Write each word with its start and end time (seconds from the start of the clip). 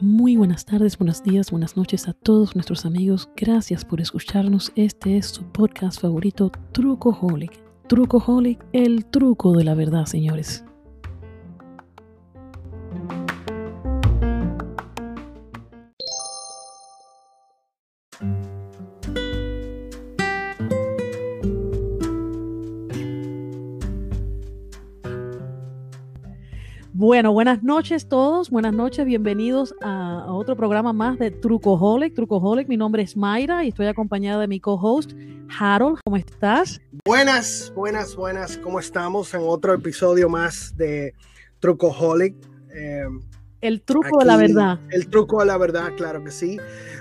Muy 0.00 0.36
buenas 0.36 0.64
tardes, 0.64 0.96
buenos 0.96 1.22
días, 1.22 1.50
buenas 1.50 1.76
noches 1.76 2.08
a 2.08 2.14
todos 2.14 2.54
nuestros 2.54 2.86
amigos. 2.86 3.28
Gracias 3.36 3.84
por 3.84 4.00
escucharnos. 4.00 4.72
Este 4.74 5.18
es 5.18 5.26
su 5.26 5.44
podcast 5.44 6.00
favorito, 6.00 6.50
Trucoholic. 6.72 7.52
Trucoholic, 7.88 8.64
el 8.72 9.04
truco 9.04 9.52
de 9.52 9.64
la 9.64 9.74
verdad, 9.74 10.06
señores. 10.06 10.64
Bueno, 27.10 27.32
buenas 27.32 27.64
noches 27.64 28.06
todos, 28.06 28.50
buenas 28.50 28.72
noches, 28.72 29.04
bienvenidos 29.04 29.74
a, 29.80 30.26
otro 30.28 30.54
programa 30.54 30.92
más 30.92 31.18
de 31.18 31.32
Trucoholic. 31.32 32.14
Trucoholic, 32.14 32.68
mi 32.68 32.76
nombre 32.76 33.02
es 33.02 33.16
Mayra 33.16 33.64
y 33.64 33.70
estoy 33.70 33.86
acompañada 33.86 34.42
de 34.42 34.46
mi 34.46 34.60
co-host 34.60 35.14
Harold. 35.58 35.98
¿Cómo 36.04 36.16
estás? 36.16 36.80
Buenas, 37.04 37.72
buenas, 37.74 38.14
buenas, 38.14 38.56
¿cómo 38.58 38.78
estamos? 38.78 39.34
En 39.34 39.40
otro 39.42 39.74
episodio 39.74 40.28
más 40.28 40.76
de 40.76 41.14
Trucoholic. 41.58 42.36
Eh, 42.72 43.02
el 43.60 43.82
truco 43.82 44.18
de 44.18 44.24
la 44.24 44.36
verdad. 44.36 44.80
El 44.90 45.08
truco 45.08 45.40
de 45.40 45.46
la 45.46 45.58
verdad, 45.58 45.92
claro 45.96 46.24
que 46.24 46.30
sí. 46.30 46.58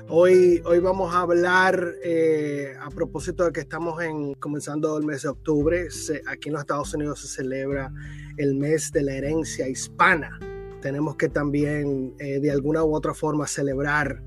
Hoy, 0.10 0.62
hoy 0.66 0.80
vamos 0.80 1.14
a 1.14 1.22
hablar 1.22 1.94
eh, 2.04 2.74
a 2.82 2.90
propósito 2.90 3.46
de 3.46 3.52
que 3.52 3.62
estamos 3.62 4.02
en, 4.02 4.34
comenzando 4.34 4.98
el 4.98 5.06
mes 5.06 5.22
de 5.22 5.30
octubre. 5.30 5.88
aquí 6.28 6.50
en 6.50 6.54
los 6.54 6.62
Estados 6.62 6.94
Unidos 6.94 7.22
se 7.22 7.28
celebra 7.28 7.92
el 8.38 8.56
mes 8.56 8.92
de 8.92 9.04
la 9.04 9.14
herencia 9.14 9.68
hispana. 9.68 10.40
Tenemos 10.82 11.16
que 11.16 11.30
también 11.30 12.14
eh, 12.20 12.40
de 12.40 12.52
alguna 12.52 12.84
u 12.84 12.96
otra 12.96 13.14
forma 13.14 13.48
celebrar 13.48 14.22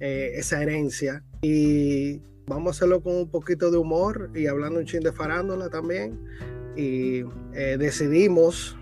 eh, 0.00 0.32
esa 0.34 0.62
herencia. 0.62 1.24
Y 1.42 2.20
vamos 2.46 2.68
a 2.68 2.70
hacerlo 2.70 3.02
con 3.02 3.14
un 3.14 3.30
poquito 3.30 3.70
de 3.70 3.78
humor 3.78 4.30
y 4.34 4.48
hablando 4.48 4.80
un 4.80 4.86
chin 4.86 5.00
de 5.00 5.12
farándula 5.12 5.70
también. 5.70 6.20
Y 6.76 7.22
decidimos 7.52 8.76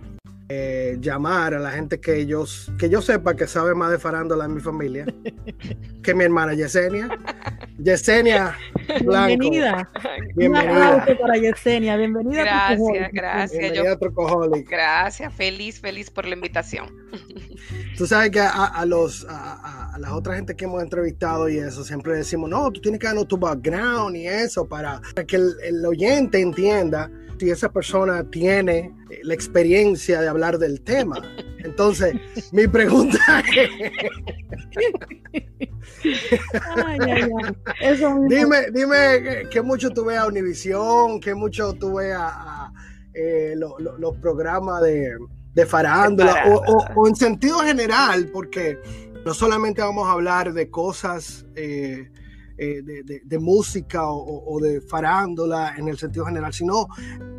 eh, 0.50 0.96
llamar 1.00 1.52
a 1.52 1.58
la 1.58 1.70
gente 1.70 2.00
que 2.00 2.24
yo, 2.24 2.44
que 2.78 2.88
yo 2.88 3.02
sepa 3.02 3.36
que 3.36 3.46
sabe 3.46 3.74
más 3.74 3.90
de 3.90 3.98
farándula 3.98 4.46
en 4.46 4.54
mi 4.54 4.60
familia 4.62 5.04
que 6.02 6.14
mi 6.14 6.24
hermana 6.24 6.54
Yesenia. 6.54 7.10
Yesenia 7.78 8.56
Blanco. 9.04 9.26
Bienvenida. 9.26 9.90
Bienvenida. 10.34 11.06
para 11.20 11.36
Yesenia. 11.36 11.96
Bienvenida. 11.98 12.42
Gracias, 12.42 13.10
gracias. 13.12 13.74
gracias, 14.66 15.34
feliz, 15.34 15.80
feliz 15.80 16.10
por 16.10 16.24
la 16.24 16.34
invitación. 16.34 16.88
Tú 17.98 18.06
sabes 18.06 18.30
que 18.30 18.40
a, 18.40 18.84
los, 18.86 19.26
a, 19.28 19.92
a, 19.94 19.98
las 19.98 20.12
otras 20.12 20.36
gente 20.36 20.56
que 20.56 20.64
hemos 20.64 20.82
entrevistado 20.82 21.48
y 21.50 21.58
eso, 21.58 21.84
siempre 21.84 22.16
decimos, 22.16 22.48
no, 22.48 22.70
tú 22.70 22.80
tienes 22.80 23.00
que 23.00 23.08
darnos 23.08 23.26
tu 23.26 23.36
background 23.36 24.16
y 24.16 24.26
eso 24.26 24.66
para, 24.66 25.00
que 25.26 25.36
el, 25.36 25.56
el 25.62 25.84
oyente 25.84 26.40
entienda 26.40 27.10
si 27.38 27.50
esa 27.50 27.70
persona 27.72 28.28
tiene 28.30 28.92
eh, 29.10 29.20
la 29.22 29.34
experiencia 29.34 30.20
de 30.20 30.28
hablar 30.28 30.58
del 30.58 30.80
tema. 30.82 31.16
Entonces, 31.58 32.14
mi 32.52 32.66
pregunta 32.66 33.18
es... 37.80 38.00
dime, 38.28 38.70
dime 38.72 39.48
qué 39.50 39.62
mucho 39.62 39.90
tú 39.90 40.04
ves 40.06 40.18
a 40.18 40.26
Univisión, 40.26 41.20
qué 41.20 41.34
mucho 41.34 41.72
tú 41.74 41.96
ves 41.96 42.14
a, 42.16 42.72
eh, 43.14 43.54
los 43.56 44.16
programas 44.18 44.82
de, 44.82 45.16
de 45.54 45.66
farándula, 45.66 46.44
o, 46.94 47.06
en 47.08 47.16
sentido 47.16 47.58
general, 47.60 48.30
porque 48.32 48.78
no 49.24 49.34
solamente 49.34 49.82
vamos 49.82 50.06
a 50.08 50.12
hablar 50.12 50.52
de 50.52 50.70
cosas... 50.70 51.46
Eh, 51.54 52.10
eh, 52.58 52.82
de, 52.82 53.38
música 53.38 54.02
o, 54.10 54.58
de 54.60 54.80
farándula 54.80 55.74
en 55.76 55.88
el 55.88 55.96
sentido 55.96 56.26
general, 56.26 56.52
sino 56.52 56.88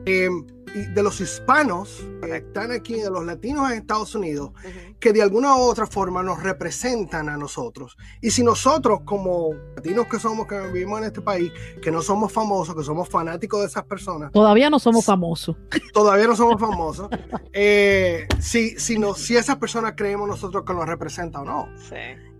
eh, 0.05 0.29
de 0.73 1.03
los 1.03 1.19
hispanos 1.19 2.05
que 2.21 2.37
están 2.37 2.71
aquí, 2.71 2.95
de 2.95 3.09
los 3.09 3.25
latinos 3.25 3.71
en 3.71 3.79
Estados 3.79 4.15
Unidos, 4.15 4.51
que 4.99 5.11
de 5.11 5.21
alguna 5.21 5.55
u 5.55 5.59
otra 5.59 5.87
forma 5.87 6.23
nos 6.23 6.41
representan 6.41 7.27
a 7.29 7.37
nosotros. 7.37 7.97
Y 8.21 8.31
si 8.31 8.43
nosotros 8.43 9.01
como 9.03 9.51
latinos 9.75 10.07
que 10.07 10.19
somos, 10.19 10.47
que 10.47 10.59
vivimos 10.71 10.99
en 10.99 11.05
este 11.07 11.21
país, 11.21 11.51
que 11.81 11.91
no 11.91 12.01
somos 12.01 12.31
famosos, 12.31 12.75
que 12.75 12.83
somos 12.83 13.09
fanáticos 13.09 13.61
de 13.61 13.67
esas 13.67 13.83
personas. 13.83 14.31
Todavía 14.31 14.69
no 14.69 14.79
somos 14.79 15.05
famosos. 15.05 15.55
Todavía 15.93 16.27
no 16.27 16.35
somos 16.35 16.59
famosos. 16.59 17.09
Eh, 17.51 18.27
si, 18.39 18.79
si, 18.79 18.99
no, 18.99 19.15
si 19.15 19.35
esas 19.35 19.57
personas 19.57 19.93
creemos 19.95 20.27
nosotros 20.27 20.63
que 20.65 20.73
nos 20.73 20.87
representan 20.87 21.41
o 21.41 21.45
no. 21.45 21.69
Sí. 21.77 21.95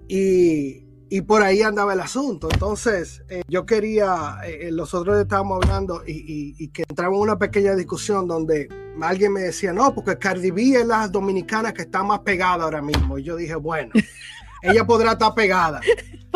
Y 0.08 0.89
y 1.10 1.22
por 1.22 1.42
ahí 1.42 1.62
andaba 1.62 1.94
el 1.94 2.00
asunto. 2.00 2.48
Entonces, 2.52 3.24
eh, 3.30 3.42
yo 3.48 3.66
quería, 3.66 4.38
eh, 4.46 4.68
eh, 4.68 4.72
los 4.72 4.94
otros 4.94 5.20
estábamos 5.20 5.60
hablando 5.62 6.04
y, 6.06 6.68
que 6.70 6.84
entramos 6.88 7.18
en 7.18 7.24
una 7.24 7.40
pequeña 7.40 7.76
discusión 7.76 8.28
donde 8.28 8.70
alguien 9.02 9.34
me 9.34 9.42
decía, 9.42 9.74
no, 9.74 9.94
porque 9.94 10.18
Cardi 10.18 10.52
B 10.52 10.74
es 10.76 10.86
la 10.86 11.08
dominicana 11.08 11.74
que 11.74 11.84
está 11.84 12.04
más 12.04 12.20
pegada 12.20 12.64
ahora 12.64 12.82
mismo. 12.82 13.18
Y 13.18 13.24
yo 13.24 13.36
dije, 13.36 13.56
bueno, 13.56 13.92
ella 14.62 14.86
podrá 14.86 15.14
estar 15.14 15.34
pegada, 15.34 15.82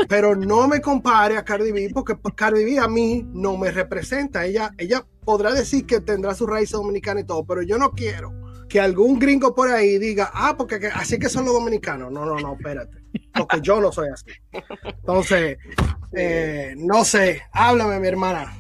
pero 0.10 0.36
no 0.36 0.68
me 0.68 0.82
compare 0.82 1.38
a 1.38 1.46
Cardi 1.46 1.72
B 1.72 1.92
porque 1.94 2.18
Cardi 2.36 2.66
B 2.66 2.80
a 2.80 2.88
mí 2.88 3.28
no 3.32 3.58
me 3.58 3.70
representa. 3.70 4.46
Ella, 4.46 4.72
ella 4.78 5.06
podrá 5.24 5.54
decir 5.54 5.86
que 5.86 6.02
tendrá 6.02 6.34
su 6.34 6.48
raíz 6.48 6.72
dominicana 6.72 7.20
y 7.20 7.26
todo, 7.26 7.46
pero 7.46 7.62
yo 7.62 7.78
no 7.78 7.92
quiero 7.92 8.43
que 8.74 8.82
algún 8.82 9.20
gringo 9.20 9.54
por 9.54 9.70
ahí 9.70 10.00
diga, 10.00 10.32
ah, 10.34 10.56
porque 10.58 10.90
así 10.96 11.20
que 11.20 11.30
son 11.30 11.46
los 11.46 11.54
dominicanos. 11.54 12.12
No, 12.12 12.26
no, 12.26 12.40
no, 12.40 12.56
espérate. 12.56 12.98
Porque 13.32 13.62
yo 13.62 13.80
no 13.80 13.92
soy 13.92 14.10
así. 14.10 14.32
Entonces, 14.84 15.60
eh, 16.12 16.74
no 16.76 17.06
sé, 17.06 17.44
háblame, 17.52 18.00
mi 18.00 18.08
hermana. 18.08 18.52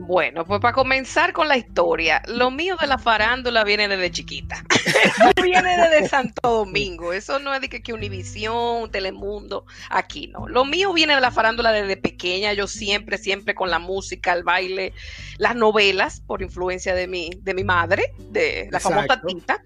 Bueno, 0.00 0.44
pues 0.44 0.60
para 0.60 0.72
comenzar 0.72 1.32
con 1.32 1.48
la 1.48 1.56
historia, 1.56 2.22
lo 2.26 2.50
mío 2.50 2.76
de 2.80 2.86
la 2.86 2.98
farándula 2.98 3.64
viene 3.64 3.88
desde 3.88 4.10
chiquita. 4.10 4.64
viene 5.42 5.76
desde 5.76 6.08
Santo 6.08 6.40
Domingo. 6.48 7.12
Eso 7.12 7.38
no 7.38 7.54
es 7.54 7.60
de 7.60 7.68
que, 7.68 7.82
que 7.82 7.92
Univisión, 7.92 8.90
Telemundo, 8.90 9.66
aquí 9.90 10.28
no. 10.28 10.48
Lo 10.48 10.64
mío 10.64 10.92
viene 10.92 11.14
de 11.14 11.20
la 11.20 11.30
farándula 11.30 11.72
desde 11.72 11.96
pequeña. 11.96 12.52
Yo 12.52 12.66
siempre, 12.66 13.18
siempre 13.18 13.54
con 13.54 13.70
la 13.70 13.78
música, 13.78 14.32
el 14.32 14.44
baile, 14.44 14.92
las 15.36 15.56
novelas, 15.56 16.20
por 16.20 16.42
influencia 16.42 16.94
de 16.94 17.06
mi, 17.06 17.30
de 17.42 17.54
mi 17.54 17.64
madre, 17.64 18.14
de 18.18 18.68
la 18.70 18.80
famosa 18.80 19.20
Tita. 19.20 19.62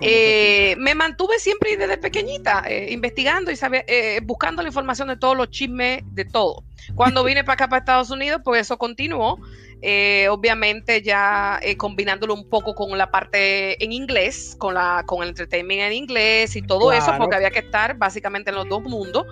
Eh, 0.00 0.76
me 0.78 0.94
mantuve 0.94 1.38
siempre 1.38 1.76
desde 1.76 1.98
pequeñita 1.98 2.64
eh, 2.66 2.88
investigando 2.90 3.50
y 3.50 3.58
eh, 3.62 4.20
buscando 4.22 4.62
la 4.62 4.68
información 4.68 5.08
de 5.08 5.16
todos 5.16 5.36
los 5.36 5.50
chismes, 5.50 6.02
de 6.06 6.24
todo. 6.24 6.64
Cuando 6.94 7.24
vine 7.24 7.44
para 7.44 7.54
acá, 7.54 7.68
para 7.68 7.80
Estados 7.80 8.10
Unidos, 8.10 8.40
pues 8.44 8.62
eso 8.62 8.78
continuó. 8.78 9.38
Eh, 9.80 10.26
obviamente 10.28 11.02
ya 11.02 11.60
eh, 11.62 11.76
combinándolo 11.76 12.34
un 12.34 12.48
poco 12.48 12.74
con 12.74 12.96
la 12.98 13.10
parte 13.10 13.82
en 13.82 13.92
inglés, 13.92 14.56
con, 14.58 14.74
la, 14.74 15.04
con 15.06 15.22
el 15.22 15.28
entertainment 15.28 15.80
en 15.80 15.92
inglés 15.92 16.56
y 16.56 16.62
todo 16.62 16.92
eso, 16.92 17.14
porque 17.16 17.36
había 17.36 17.50
que 17.50 17.60
estar 17.60 17.96
básicamente 17.96 18.50
en 18.50 18.56
los 18.56 18.68
dos 18.68 18.82
mundos 18.82 19.24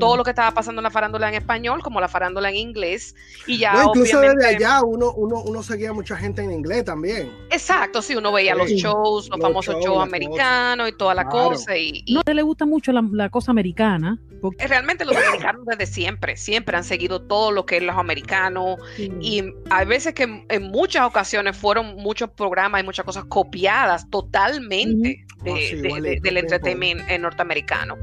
todo 0.00 0.16
lo 0.16 0.24
que 0.24 0.30
estaba 0.30 0.52
pasando 0.52 0.80
en 0.80 0.84
la 0.84 0.90
farándula 0.90 1.28
en 1.28 1.34
español 1.34 1.82
como 1.82 2.00
la 2.00 2.08
farándula 2.08 2.50
en 2.50 2.56
inglés. 2.56 3.14
Y 3.46 3.58
ya, 3.58 3.84
incluso 3.86 4.20
desde 4.20 4.46
allá 4.46 4.82
uno, 4.82 5.12
uno, 5.12 5.42
uno 5.42 5.62
seguía 5.62 5.92
mucha 5.92 6.16
gente 6.16 6.42
en 6.42 6.50
inglés 6.50 6.84
también. 6.84 7.30
Exacto, 7.50 8.02
sí, 8.02 8.16
uno 8.16 8.32
veía 8.32 8.54
los 8.54 8.70
shows, 8.70 9.28
los, 9.28 9.40
famosos 9.40 9.76
shows, 9.84 10.02
americanos 10.02 10.88
y 10.88 10.92
toda 10.92 11.14
la 11.14 11.26
cosa. 11.26 11.76
Y, 11.76 12.04
No 12.08 12.22
le 12.32 12.42
gusta 12.42 12.66
mucho 12.66 12.92
la, 12.92 13.28
cosa 13.28 13.52
americana. 13.52 14.18
Porque... 14.40 14.66
Realmente 14.66 15.04
los 15.04 15.16
americanos 15.16 15.66
desde 15.66 15.86
siempre, 15.86 16.36
siempre 16.36 16.76
han 16.76 16.84
seguido 16.84 17.20
todo 17.22 17.52
lo 17.52 17.66
que 17.66 17.76
es 17.76 17.82
los 17.82 17.96
americanos. 17.96 18.78
Y 19.20 19.44
hay 19.70 19.86
veces 19.86 20.14
que 20.14 20.44
en 20.48 20.62
muchas 20.70 21.06
ocasiones 21.06 21.56
fueron 21.56 21.96
muchos 21.96 22.30
programas 22.30 22.82
y 22.82 22.84
muchas 22.84 23.04
cosas 23.04 23.24
copiadas 23.24 24.08
totalmente 24.10 25.26
del 25.42 26.36
entretenimiento 26.36 27.04
norteamericano. 27.18 27.96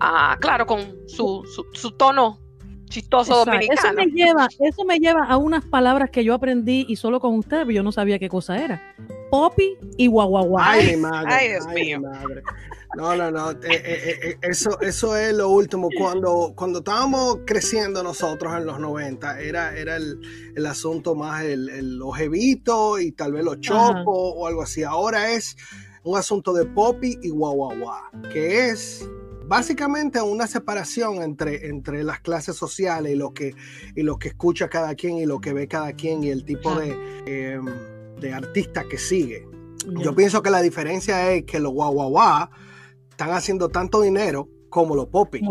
Ah, 0.00 0.36
claro, 0.40 0.66
con 0.66 0.96
su, 1.06 1.41
su, 1.46 1.90
tono 1.92 2.38
chistoso 2.88 3.44
dominicano. 3.44 3.80
Eso 3.80 3.94
me, 3.94 4.06
lleva, 4.06 4.48
eso 4.60 4.84
me 4.84 4.98
lleva 4.98 5.24
a 5.24 5.36
unas 5.36 5.64
palabras 5.64 6.10
que 6.10 6.24
yo 6.24 6.34
aprendí 6.34 6.84
y 6.88 6.96
solo 6.96 7.20
con 7.20 7.36
usted, 7.36 7.66
yo 7.68 7.82
no 7.82 7.92
sabía 7.92 8.18
qué 8.18 8.28
cosa 8.28 8.62
era. 8.62 8.94
Poppy 9.30 9.78
y 9.96 10.08
guaguaguá. 10.08 10.72
Ay, 10.72 10.90
mi 10.90 10.96
madre. 10.96 11.32
Ay, 11.32 11.48
Dios 11.48 11.66
mío. 11.68 12.02
No, 12.94 13.16
no, 13.16 13.30
no. 13.30 13.52
Eh, 13.52 13.56
eh, 13.62 14.20
eh, 14.22 14.38
eso, 14.42 14.78
eso 14.82 15.16
es 15.16 15.34
lo 15.34 15.48
último. 15.48 15.88
Cuando, 15.98 16.52
cuando 16.54 16.80
estábamos 16.80 17.38
creciendo 17.46 18.02
nosotros 18.02 18.54
en 18.54 18.66
los 18.66 18.78
90, 18.78 19.40
era, 19.40 19.74
era 19.74 19.96
el, 19.96 20.20
el 20.54 20.66
asunto 20.66 21.14
más 21.14 21.44
el, 21.44 21.70
el 21.70 22.02
ojevito 22.02 22.98
y 22.98 23.12
tal 23.12 23.32
vez 23.32 23.44
los 23.44 23.60
chopos 23.60 24.04
o 24.06 24.46
algo 24.46 24.62
así. 24.62 24.82
Ahora 24.82 25.32
es 25.32 25.56
un 26.04 26.18
asunto 26.18 26.52
de 26.52 26.66
Poppy 26.66 27.18
y 27.22 27.30
guaguaguá, 27.30 28.10
que 28.32 28.68
es 28.68 29.08
básicamente 29.46 30.20
una 30.20 30.46
separación 30.46 31.22
entre, 31.22 31.68
entre 31.68 32.04
las 32.04 32.20
clases 32.20 32.56
sociales 32.56 33.12
y 33.12 33.16
lo, 33.16 33.32
que, 33.32 33.54
y 33.94 34.02
lo 34.02 34.18
que 34.18 34.28
escucha 34.28 34.68
cada 34.68 34.94
quien 34.94 35.18
y 35.18 35.26
lo 35.26 35.40
que 35.40 35.52
ve 35.52 35.68
cada 35.68 35.92
quien 35.92 36.24
y 36.24 36.30
el 36.30 36.44
tipo 36.44 36.74
de, 36.74 36.96
em, 37.26 37.66
de 38.20 38.32
artistas 38.32 38.86
que 38.86 38.98
sigue. 38.98 39.46
Yo 39.86 40.14
pienso 40.14 40.42
que 40.42 40.50
la 40.50 40.62
diferencia 40.62 41.32
es 41.32 41.44
que 41.44 41.58
los 41.58 41.72
guau 41.72 41.92
guau 41.92 42.10
guau 42.10 42.48
están 43.10 43.30
haciendo 43.30 43.68
tanto 43.68 44.00
dinero 44.00 44.48
como 44.68 44.94
los 44.94 45.06
popping. 45.08 45.44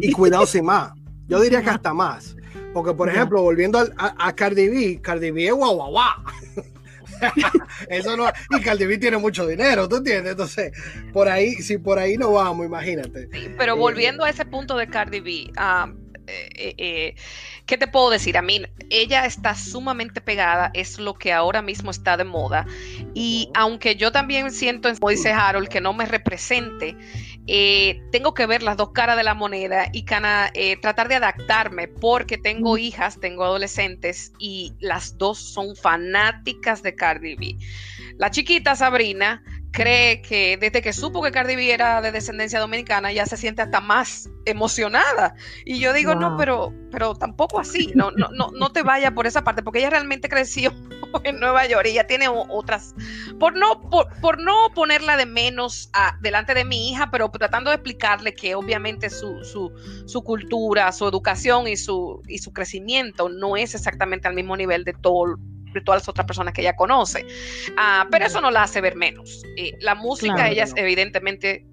Y 0.00 0.12
cuidado 0.12 0.46
sin 0.46 0.64
más. 0.64 0.92
Yo 1.28 1.40
diría 1.40 1.62
que 1.62 1.70
hasta 1.70 1.94
más. 1.94 2.36
Porque, 2.72 2.92
por 2.92 3.08
ejemplo, 3.08 3.42
volviendo 3.42 3.78
a, 3.96 4.32
Cardi 4.34 4.68
B, 4.68 5.00
Cardi 5.00 5.30
B 5.30 5.46
es 5.46 5.54
guau. 5.54 5.80
Eso 7.88 8.16
no, 8.16 8.30
y 8.50 8.60
Cardi 8.60 8.86
B 8.86 8.98
tiene 8.98 9.18
mucho 9.18 9.46
dinero, 9.46 9.88
¿tú 9.88 9.96
entiendes? 9.96 10.32
Entonces, 10.32 10.72
por 11.12 11.28
ahí, 11.28 11.54
si 11.54 11.78
por 11.78 11.98
ahí 11.98 12.16
no 12.16 12.32
vamos, 12.32 12.66
imagínate. 12.66 13.28
pero 13.56 13.74
eh, 13.74 13.78
volviendo 13.78 14.24
a 14.24 14.30
ese 14.30 14.44
punto 14.44 14.76
de 14.76 14.88
Cardi 14.88 15.20
B, 15.20 15.52
um, 15.58 16.06
eh, 16.28 16.74
eh, 16.78 17.14
¿qué 17.66 17.78
te 17.78 17.86
puedo 17.86 18.10
decir? 18.10 18.36
A 18.36 18.42
mí, 18.42 18.62
ella 18.90 19.26
está 19.26 19.54
sumamente 19.54 20.20
pegada, 20.20 20.70
es 20.74 20.98
lo 20.98 21.14
que 21.14 21.32
ahora 21.32 21.62
mismo 21.62 21.90
está 21.90 22.16
de 22.16 22.24
moda. 22.24 22.66
Y 23.14 23.50
aunque 23.54 23.96
yo 23.96 24.12
también 24.12 24.50
siento, 24.50 24.92
como 24.94 25.10
dice 25.10 25.32
Harold, 25.32 25.68
que 25.68 25.80
no 25.80 25.92
me 25.92 26.06
represente, 26.06 26.96
eh, 27.46 28.02
tengo 28.10 28.34
que 28.34 28.46
ver 28.46 28.62
las 28.62 28.76
dos 28.76 28.90
caras 28.92 29.16
de 29.16 29.22
la 29.22 29.34
moneda 29.34 29.88
y 29.92 30.04
tratar 30.04 31.08
de 31.08 31.14
adaptarme 31.14 31.88
porque 31.88 32.38
tengo 32.38 32.78
hijas, 32.78 33.20
tengo 33.20 33.44
adolescentes 33.44 34.32
y 34.38 34.74
las 34.80 35.16
dos 35.18 35.38
son 35.38 35.76
fanáticas 35.76 36.82
de 36.82 36.94
Cardi 36.94 37.36
B. 37.36 37.56
La 38.18 38.30
chiquita 38.30 38.74
Sabrina 38.74 39.42
cree 39.76 40.22
que 40.22 40.56
desde 40.56 40.80
que 40.80 40.94
supo 40.94 41.22
que 41.22 41.30
Cardi 41.30 41.54
B 41.54 41.70
era 41.70 42.00
de 42.00 42.10
descendencia 42.10 42.58
dominicana 42.58 43.12
ya 43.12 43.26
se 43.26 43.36
siente 43.36 43.60
hasta 43.60 43.82
más 43.82 44.30
emocionada. 44.46 45.34
Y 45.66 45.80
yo 45.80 45.92
digo, 45.92 46.14
no, 46.14 46.38
pero, 46.38 46.72
pero 46.90 47.14
tampoco 47.14 47.60
así, 47.60 47.92
no, 47.94 48.10
no, 48.12 48.28
no, 48.32 48.50
no 48.52 48.72
te 48.72 48.82
vaya 48.82 49.10
por 49.10 49.26
esa 49.26 49.44
parte, 49.44 49.62
porque 49.62 49.80
ella 49.80 49.90
realmente 49.90 50.30
creció 50.30 50.72
en 51.24 51.40
Nueva 51.40 51.66
York 51.66 51.84
y 51.84 51.90
ella 51.90 52.06
tiene 52.06 52.26
otras, 52.28 52.94
por 53.38 53.54
no, 53.54 53.82
por, 53.90 54.40
no 54.40 54.70
ponerla 54.74 55.18
de 55.18 55.26
menos 55.26 55.90
a, 55.92 56.16
delante 56.22 56.54
de 56.54 56.64
mi 56.64 56.88
hija, 56.88 57.10
pero 57.10 57.30
tratando 57.30 57.68
de 57.68 57.76
explicarle 57.76 58.34
que 58.34 58.54
obviamente 58.54 59.10
su, 59.10 59.44
su, 59.44 59.70
su 60.06 60.22
cultura, 60.22 60.90
su 60.90 61.06
educación 61.06 61.68
y 61.68 61.76
su, 61.76 62.22
y 62.26 62.38
su 62.38 62.50
crecimiento 62.54 63.28
no 63.28 63.58
es 63.58 63.74
exactamente 63.74 64.26
al 64.26 64.32
mismo 64.32 64.56
nivel 64.56 64.84
de 64.84 64.94
todo 64.94 65.36
de 65.72 65.80
todas 65.80 66.02
las 66.02 66.08
otras 66.08 66.26
personas 66.26 66.54
que 66.54 66.62
ella 66.62 66.76
conoce. 66.76 67.26
Ah, 67.76 68.06
pero 68.10 68.26
eso 68.26 68.40
no 68.40 68.50
la 68.50 68.62
hace 68.62 68.80
ver 68.80 68.96
menos. 68.96 69.42
la 69.80 69.94
música, 69.94 70.48
ella 70.48 70.64
es 70.64 70.72
evidentemente 70.76 71.66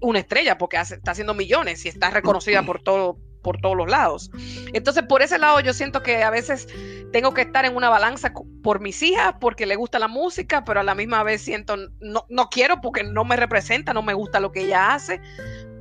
una 0.00 0.18
estrella 0.18 0.58
porque 0.58 0.76
está 0.76 1.10
haciendo 1.10 1.34
millones 1.34 1.84
y 1.84 1.88
está 1.88 2.10
reconocida 2.10 2.62
por 2.62 2.82
todo 2.82 3.18
por 3.44 3.60
todos 3.60 3.76
los 3.76 3.88
lados. 3.88 4.30
Entonces, 4.72 5.04
por 5.04 5.22
ese 5.22 5.38
lado, 5.38 5.60
yo 5.60 5.72
siento 5.72 6.02
que 6.02 6.24
a 6.24 6.30
veces 6.30 6.66
tengo 7.12 7.32
que 7.34 7.42
estar 7.42 7.64
en 7.64 7.76
una 7.76 7.90
balanza 7.90 8.32
por 8.64 8.80
mis 8.80 9.00
hijas, 9.02 9.34
porque 9.38 9.66
le 9.66 9.76
gusta 9.76 10.00
la 10.00 10.08
música, 10.08 10.64
pero 10.64 10.80
a 10.80 10.82
la 10.82 10.96
misma 10.96 11.22
vez 11.22 11.42
siento, 11.42 11.76
no, 12.00 12.24
no 12.28 12.48
quiero 12.48 12.80
porque 12.80 13.04
no 13.04 13.24
me 13.24 13.36
representa, 13.36 13.92
no 13.92 14.02
me 14.02 14.14
gusta 14.14 14.40
lo 14.40 14.50
que 14.50 14.62
ella 14.62 14.94
hace, 14.94 15.20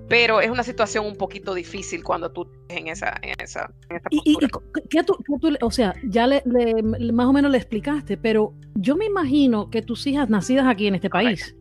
pero 0.10 0.42
es 0.42 0.50
una 0.50 0.64
situación 0.64 1.06
un 1.06 1.16
poquito 1.16 1.54
difícil 1.54 2.04
cuando 2.04 2.32
tú 2.32 2.48
en 2.70 2.88
esa, 2.88 3.16
en 3.22 3.40
esa, 3.40 3.72
en 3.90 3.98
esa 3.98 4.08
¿Y, 4.12 4.38
¿qué 4.90 5.04
tú, 5.04 5.18
o 5.62 5.72
sea, 5.72 5.96
ya 6.04 6.28
le, 6.28 6.44
más 7.12 7.28
o 7.28 7.34
menos 7.34 7.52
le 7.52 7.58
explicaste, 7.58 8.18
pero 8.18 8.54
yo 8.76 8.96
me 8.96 9.06
imagino 9.06 9.70
que 9.70 9.82
tus 9.82 10.06
hijas 10.08 10.30
nacidas 10.30 10.68
aquí 10.68 10.88
en 10.88 10.96
este 10.96 11.10
país 11.10 11.56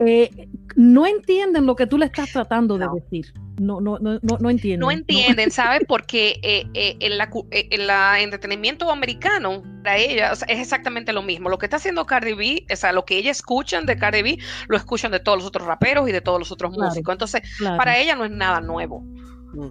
eh, 0.00 0.48
no 0.76 1.06
entienden 1.06 1.66
lo 1.66 1.76
que 1.76 1.86
tú 1.86 1.98
le 1.98 2.06
estás 2.06 2.32
tratando 2.32 2.78
de 2.78 2.86
decir. 2.94 3.32
No, 3.60 3.80
no, 3.80 3.98
no, 3.98 4.18
no, 4.22 4.50
entienden. 4.50 4.80
No 4.80 4.90
entienden, 4.90 5.50
¿sabes? 5.50 5.82
Porque 5.86 6.40
eh, 6.42 6.66
eh, 6.74 6.96
el 7.00 7.20
eh, 7.20 8.22
entretenimiento 8.22 8.90
americano, 8.90 9.62
para 9.84 9.98
ella, 9.98 10.32
es 10.32 10.42
exactamente 10.48 11.12
lo 11.12 11.22
mismo. 11.22 11.50
Lo 11.50 11.58
que 11.58 11.66
está 11.66 11.76
haciendo 11.76 12.06
Cardi 12.06 12.32
B, 12.32 12.66
o 12.72 12.76
sea, 12.76 12.92
lo 12.92 13.04
que 13.04 13.18
ella 13.18 13.30
escuchan 13.30 13.84
de 13.84 13.98
Cardi 13.98 14.22
B, 14.22 14.38
lo 14.66 14.76
escuchan 14.76 15.12
de 15.12 15.20
todos 15.20 15.38
los 15.38 15.46
otros 15.46 15.66
raperos 15.66 16.08
y 16.08 16.12
de 16.12 16.22
todos 16.22 16.38
los 16.38 16.50
otros 16.50 16.72
músicos. 16.72 17.12
Entonces, 17.12 17.42
para 17.76 17.98
ella 17.98 18.16
no 18.16 18.24
es 18.24 18.30
nada 18.30 18.60
nuevo. 18.60 19.04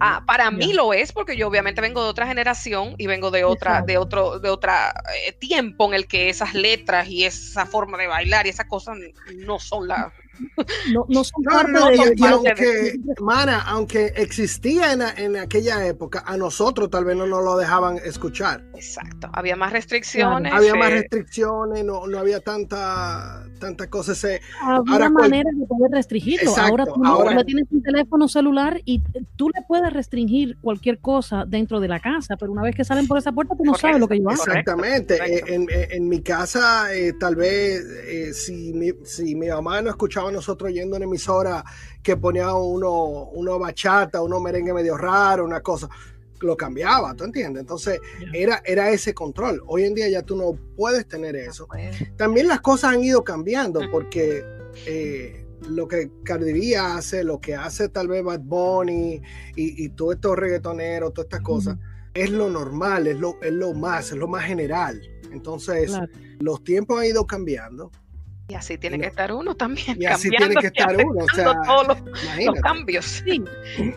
Ah, 0.00 0.22
para 0.26 0.50
mí 0.50 0.72
lo 0.72 0.94
es 0.94 1.12
porque 1.12 1.36
yo 1.36 1.48
obviamente 1.48 1.82
vengo 1.82 2.02
de 2.02 2.08
otra 2.08 2.26
generación 2.26 2.94
y 2.96 3.06
vengo 3.06 3.30
de 3.30 3.44
otra, 3.44 3.82
de 3.82 3.98
otro, 3.98 4.38
de 4.38 4.48
otra 4.48 4.94
tiempo 5.40 5.86
en 5.88 5.94
el 5.94 6.06
que 6.06 6.30
esas 6.30 6.54
letras 6.54 7.08
y 7.08 7.24
esa 7.24 7.66
forma 7.66 7.98
de 7.98 8.06
bailar 8.06 8.46
y 8.46 8.50
esas 8.50 8.66
cosas 8.66 8.96
no 9.34 9.58
son 9.58 9.88
la, 9.88 10.10
no, 10.92 11.06
no 11.08 11.24
son 11.24 11.42
parte 11.42 11.72
de 11.72 12.26
aunque, 12.26 12.98
Mana, 13.20 13.60
aunque 13.66 14.12
existía 14.16 14.92
en, 14.92 15.02
en, 15.02 15.36
aquella 15.36 15.86
época, 15.86 16.22
a 16.26 16.36
nosotros 16.36 16.90
tal 16.90 17.04
vez 17.04 17.16
no 17.16 17.26
nos 17.26 17.44
lo 17.44 17.56
dejaban 17.56 17.98
escuchar. 18.04 18.64
Exacto, 18.74 19.28
había 19.32 19.56
más 19.56 19.72
restricciones. 19.72 20.52
Había 20.52 20.74
más 20.74 20.90
restricciones, 20.90 21.84
no, 21.84 22.06
no 22.06 22.18
había 22.18 22.40
tanta, 22.40 23.46
tanta 23.58 23.88
cosa. 23.88 24.12
había 24.12 24.92
ahora 24.92 25.10
manera 25.10 25.50
de 25.54 25.66
poder 25.66 25.90
restringirlo. 25.92 26.56
ahora 26.56 26.84
tú 26.86 27.04
ahora, 27.04 27.44
tienes 27.44 27.66
un 27.70 27.82
teléfono 27.82 28.28
celular 28.28 28.80
y 28.84 29.02
tú 29.36 29.48
le 29.54 29.62
puedes 29.66 29.92
restringir 29.92 30.56
cualquier 30.60 30.98
cosa 30.98 31.44
dentro 31.46 31.80
de 31.80 31.88
la 31.88 32.00
casa, 32.00 32.36
pero 32.36 32.52
una 32.52 32.62
vez 32.62 32.74
que 32.74 32.84
salen 32.84 33.06
por 33.06 33.18
esa 33.18 33.32
puerta, 33.32 33.54
tú 33.56 33.64
no 33.64 33.74
sabes 33.74 33.98
lo 33.98 34.08
que 34.08 34.18
yo 34.18 34.28
hago. 34.28 34.42
Exactamente. 34.42 35.16
Eh, 35.16 35.42
en, 35.46 35.66
en, 35.70 36.08
mi 36.08 36.20
casa, 36.20 36.94
eh, 36.94 37.14
tal 37.18 37.36
vez, 37.36 37.84
eh, 38.06 38.32
si, 38.32 38.72
mi, 38.72 38.90
si 39.04 39.34
mi 39.34 39.48
mamá 39.48 39.82
no 39.82 39.90
escuchaba 39.90 40.23
nosotros 40.32 40.72
yendo 40.72 40.96
en 40.96 41.04
emisora 41.04 41.64
que 42.02 42.16
ponía 42.16 42.54
uno, 42.54 43.24
uno 43.32 43.58
bachata, 43.58 44.22
uno 44.22 44.40
merengue 44.40 44.72
medio 44.72 44.96
raro, 44.96 45.44
una 45.44 45.60
cosa, 45.60 45.88
lo 46.40 46.56
cambiaba, 46.56 47.14
¿tú 47.14 47.24
entiendes? 47.24 47.62
Entonces 47.62 48.00
era, 48.32 48.62
era 48.64 48.90
ese 48.90 49.14
control. 49.14 49.62
Hoy 49.66 49.84
en 49.84 49.94
día 49.94 50.08
ya 50.08 50.22
tú 50.22 50.36
no 50.36 50.58
puedes 50.76 51.06
tener 51.06 51.36
eso. 51.36 51.68
También 52.16 52.48
las 52.48 52.60
cosas 52.60 52.94
han 52.94 53.04
ido 53.04 53.24
cambiando 53.24 53.80
porque 53.90 54.44
eh, 54.86 55.46
lo 55.68 55.88
que 55.88 56.10
Cardi 56.24 56.52
B 56.52 56.76
hace, 56.76 57.24
lo 57.24 57.40
que 57.40 57.54
hace 57.54 57.88
tal 57.88 58.08
vez 58.08 58.22
Bad 58.22 58.40
Bunny 58.40 59.22
y, 59.56 59.84
y 59.84 59.88
todos 59.90 60.16
estos 60.16 60.36
reggaetoneros, 60.36 61.14
todas 61.14 61.26
estas 61.26 61.40
cosas, 61.40 61.78
es 62.14 62.30
lo 62.30 62.48
normal, 62.48 63.06
es 63.06 63.18
lo, 63.18 63.40
es 63.42 63.52
lo 63.52 63.74
más, 63.74 64.12
es 64.12 64.18
lo 64.18 64.28
más 64.28 64.44
general. 64.44 65.00
Entonces, 65.32 65.92
los 66.38 66.62
tiempos 66.62 67.00
han 67.00 67.06
ido 67.06 67.26
cambiando. 67.26 67.90
Y 68.46 68.54
así 68.54 68.76
tiene 68.76 68.98
que 68.98 69.06
estar 69.06 69.32
uno 69.32 69.54
también. 69.54 69.96
Y 70.00 70.04
así 70.04 70.28
tiene 70.28 70.54
que 70.54 70.66
estar 70.66 70.94
uno. 70.94 71.24
O 71.24 71.28
sea, 71.34 71.54
todos 71.64 71.88
los, 71.88 72.60
cambios. 72.60 73.04
Sí, 73.04 73.42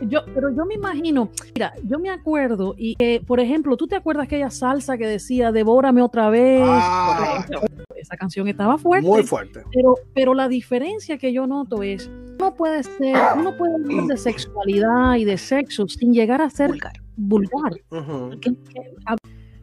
yo, 0.01 0.23
pero 0.33 0.55
yo 0.55 0.65
me 0.65 0.75
imagino, 0.75 1.29
mira, 1.53 1.73
yo 1.83 1.99
me 1.99 2.09
acuerdo, 2.09 2.73
y 2.77 2.95
por 3.19 3.41
ejemplo, 3.41 3.75
¿tú 3.75 3.88
te 3.88 3.95
acuerdas 3.95 4.25
aquella 4.25 4.49
salsa 4.49 4.97
que 4.97 5.05
decía 5.05 5.51
Devórame 5.51 6.01
otra 6.01 6.29
vez? 6.29 6.63
Ah, 6.65 7.45
esa 7.97 8.15
canción 8.15 8.47
estaba 8.47 8.77
fuerte. 8.77 9.07
Muy 9.07 9.23
fuerte. 9.23 9.63
Pero, 9.73 9.95
pero 10.13 10.33
la 10.33 10.47
diferencia 10.47 11.18
que 11.18 11.33
yo 11.33 11.45
noto 11.45 11.83
es, 11.83 12.09
uno 12.39 12.54
puede 12.54 12.83
ser, 12.83 13.18
uno 13.35 13.57
puede 13.57 13.75
hablar 13.75 14.06
de 14.06 14.18
sexualidad 14.18 15.16
y 15.16 15.25
de 15.25 15.37
sexo 15.37 15.89
sin 15.89 16.13
llegar 16.13 16.42
a 16.42 16.49
ser 16.49 16.71
vulgar. 17.18 17.73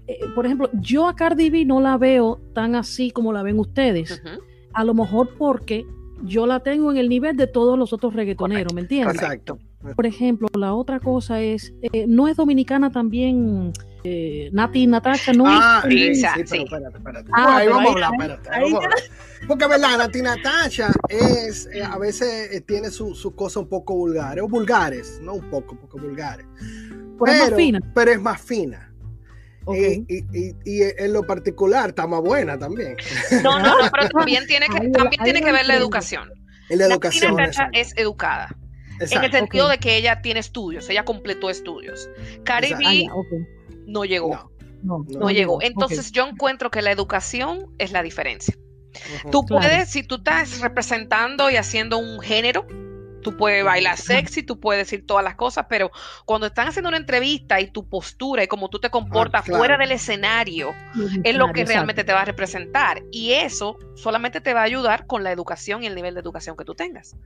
Eh, 0.06 0.18
por 0.34 0.44
ejemplo, 0.44 0.68
yo 0.74 1.08
a 1.08 1.16
Cardi 1.16 1.48
B 1.48 1.64
no 1.64 1.80
la 1.80 1.96
veo 1.96 2.38
tan 2.52 2.74
así 2.74 3.10
como 3.10 3.32
la 3.32 3.42
ven 3.42 3.58
ustedes 3.58 4.20
a 4.74 4.84
lo 4.84 4.94
mejor 4.94 5.30
porque 5.38 5.86
yo 6.22 6.46
la 6.46 6.60
tengo 6.60 6.90
en 6.90 6.96
el 6.96 7.08
nivel 7.08 7.36
de 7.36 7.46
todos 7.46 7.78
los 7.78 7.92
otros 7.92 8.14
reggaetoneros, 8.14 8.72
¿me 8.72 8.80
entiendes? 8.82 9.16
Exacto. 9.16 9.58
Por 9.94 10.06
ejemplo, 10.06 10.48
la 10.58 10.72
otra 10.72 10.98
cosa 10.98 11.42
es, 11.42 11.74
eh, 11.82 12.06
¿no 12.08 12.26
es 12.26 12.36
dominicana 12.36 12.90
también 12.90 13.72
eh, 14.02 14.48
Nati 14.52 14.86
Natasha? 14.86 15.34
¿no 15.34 15.44
ah, 15.46 15.84
sí, 15.86 16.14
sí, 16.14 16.24
pero 16.48 16.64
espérate, 16.64 16.96
espérate. 16.96 17.30
Ah, 17.34 17.58
ahí 17.58 17.68
vamos 17.68 17.90
a 17.90 17.92
hablar, 17.92 18.10
espérate. 18.12 18.48
vamos 18.50 18.72
a 18.72 18.84
hablar. 18.84 18.98
Porque, 19.46 19.66
¿verdad? 19.66 19.98
Nati 19.98 20.22
Natasha 20.22 20.90
es, 21.08 21.66
eh, 21.66 21.82
a 21.82 21.98
veces 21.98 22.64
tiene 22.64 22.90
sus 22.90 23.18
su 23.18 23.34
cosas 23.34 23.58
un 23.58 23.68
poco 23.68 23.94
vulgares, 23.94 24.42
o 24.42 24.48
vulgares, 24.48 25.20
no 25.22 25.34
un 25.34 25.50
poco, 25.50 25.72
un 25.72 25.78
poco 25.80 25.98
vulgares. 25.98 26.46
Pero, 27.18 27.32
es 27.32 27.50
más 27.50 27.54
fina. 27.54 27.80
Pero 27.94 28.10
es 28.10 28.20
más 28.20 28.40
fina. 28.40 28.93
Y, 29.72 30.82
en 30.98 31.12
lo 31.12 31.26
particular 31.26 31.90
está 31.90 32.06
más 32.06 32.20
buena 32.20 32.58
también. 32.58 32.96
No, 33.42 33.58
no, 33.58 33.78
no 33.78 33.90
pero 33.92 34.08
también 34.10 34.46
tiene 34.46 34.66
que, 34.66 34.88
también 34.88 35.22
tiene 35.22 35.42
que 35.42 35.52
ver 35.52 35.66
la 35.66 35.76
educación. 35.76 36.30
la 36.68 36.86
educación. 36.86 37.36
es 37.72 37.96
educada. 37.96 38.54
En 39.00 39.24
el 39.24 39.32
sentido 39.32 39.68
de 39.68 39.78
que 39.78 39.96
ella 39.96 40.22
tiene 40.22 40.40
estudios, 40.40 40.88
ella 40.88 41.04
completó 41.04 41.50
estudios. 41.50 42.08
Caribe 42.44 43.06
ah, 43.10 43.14
no 43.86 44.04
llegó. 44.04 44.52
No, 44.82 45.04
no, 45.08 45.30
llegó. 45.30 45.62
Entonces 45.62 46.12
yo 46.12 46.26
encuentro 46.26 46.70
que 46.70 46.82
la 46.82 46.92
educación 46.92 47.74
es 47.78 47.90
la 47.92 48.02
diferencia. 48.02 48.54
tú 49.32 49.44
puedes, 49.46 49.88
si 49.88 50.02
tú 50.02 50.16
estás 50.16 50.60
representando 50.60 51.50
y 51.50 51.56
haciendo 51.56 51.98
un 51.98 52.20
género, 52.20 52.66
Tú 53.24 53.36
puedes 53.36 53.64
bailar 53.64 53.96
sexy, 53.96 54.42
tú 54.42 54.60
puedes 54.60 54.86
decir 54.86 55.06
todas 55.06 55.24
las 55.24 55.34
cosas, 55.34 55.66
pero 55.68 55.90
cuando 56.24 56.46
están 56.46 56.68
haciendo 56.68 56.88
una 56.88 56.98
entrevista 56.98 57.60
y 57.60 57.68
tu 57.68 57.88
postura 57.88 58.44
y 58.44 58.46
cómo 58.46 58.68
tú 58.68 58.78
te 58.78 58.90
comportas 58.90 59.42
ah, 59.48 59.56
fuera 59.56 59.76
del 59.76 59.90
escenario 59.90 60.74
es 61.24 61.34
lo 61.34 61.52
que 61.52 61.64
realmente 61.64 62.04
te 62.04 62.12
va 62.12 62.20
a 62.20 62.24
representar. 62.24 63.02
Y 63.10 63.32
eso 63.32 63.78
solamente 63.96 64.40
te 64.40 64.54
va 64.54 64.60
a 64.60 64.64
ayudar 64.64 65.06
con 65.06 65.24
la 65.24 65.32
educación 65.32 65.82
y 65.82 65.86
el 65.86 65.94
nivel 65.94 66.14
de 66.14 66.20
educación 66.20 66.56
que 66.56 66.64
tú 66.64 66.74
tengas. 66.74 67.16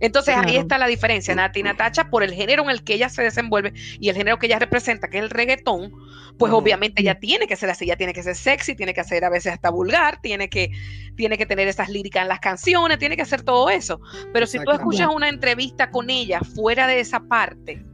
Entonces 0.00 0.36
ahí 0.36 0.56
está 0.56 0.78
la 0.78 0.86
diferencia. 0.86 1.34
Nati 1.34 1.62
Natacha, 1.62 2.10
por 2.10 2.22
el 2.22 2.32
género 2.32 2.62
en 2.64 2.70
el 2.70 2.84
que 2.84 2.94
ella 2.94 3.08
se 3.08 3.22
desenvuelve 3.22 3.72
y 3.98 4.10
el 4.10 4.16
género 4.16 4.38
que 4.38 4.46
ella 4.46 4.58
representa, 4.58 5.08
que 5.08 5.18
es 5.18 5.24
el 5.24 5.30
reggaetón, 5.30 5.92
pues 6.38 6.52
obviamente 6.52 7.00
ella 7.00 7.18
tiene 7.18 7.46
que 7.46 7.56
ser 7.56 7.70
así, 7.70 7.86
ella 7.86 7.96
tiene 7.96 8.12
que 8.12 8.22
ser 8.22 8.36
sexy, 8.36 8.74
tiene 8.74 8.92
que 8.92 9.02
ser 9.04 9.24
a 9.24 9.30
veces 9.30 9.54
hasta 9.54 9.70
vulgar, 9.70 10.20
tiene 10.20 10.50
que, 10.50 10.70
tiene 11.16 11.38
que 11.38 11.46
tener 11.46 11.66
esas 11.66 11.88
líricas 11.88 12.22
en 12.22 12.28
las 12.28 12.40
canciones, 12.40 12.98
tiene 12.98 13.16
que 13.16 13.22
hacer 13.22 13.42
todo 13.42 13.70
eso. 13.70 14.00
Pero 14.32 14.46
si 14.46 14.58
tú 14.58 14.70
escuchas 14.70 15.08
una 15.14 15.28
entrevista 15.28 15.45
con 15.90 16.10
ella 16.10 16.40
fuera 16.40 16.86
de 16.86 17.00
esa 17.00 17.20
parte, 17.20 17.84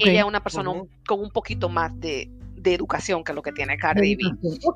ella 0.00 0.20
es 0.20 0.24
una 0.24 0.42
persona 0.42 0.72
con 1.06 1.20
un 1.20 1.30
poquito 1.30 1.68
más 1.68 1.98
de, 2.00 2.30
educación 2.66 3.22
que 3.22 3.34
lo 3.34 3.42
que 3.42 3.52
tiene 3.52 3.76
Cardi 3.76 4.16
B. 4.16 4.22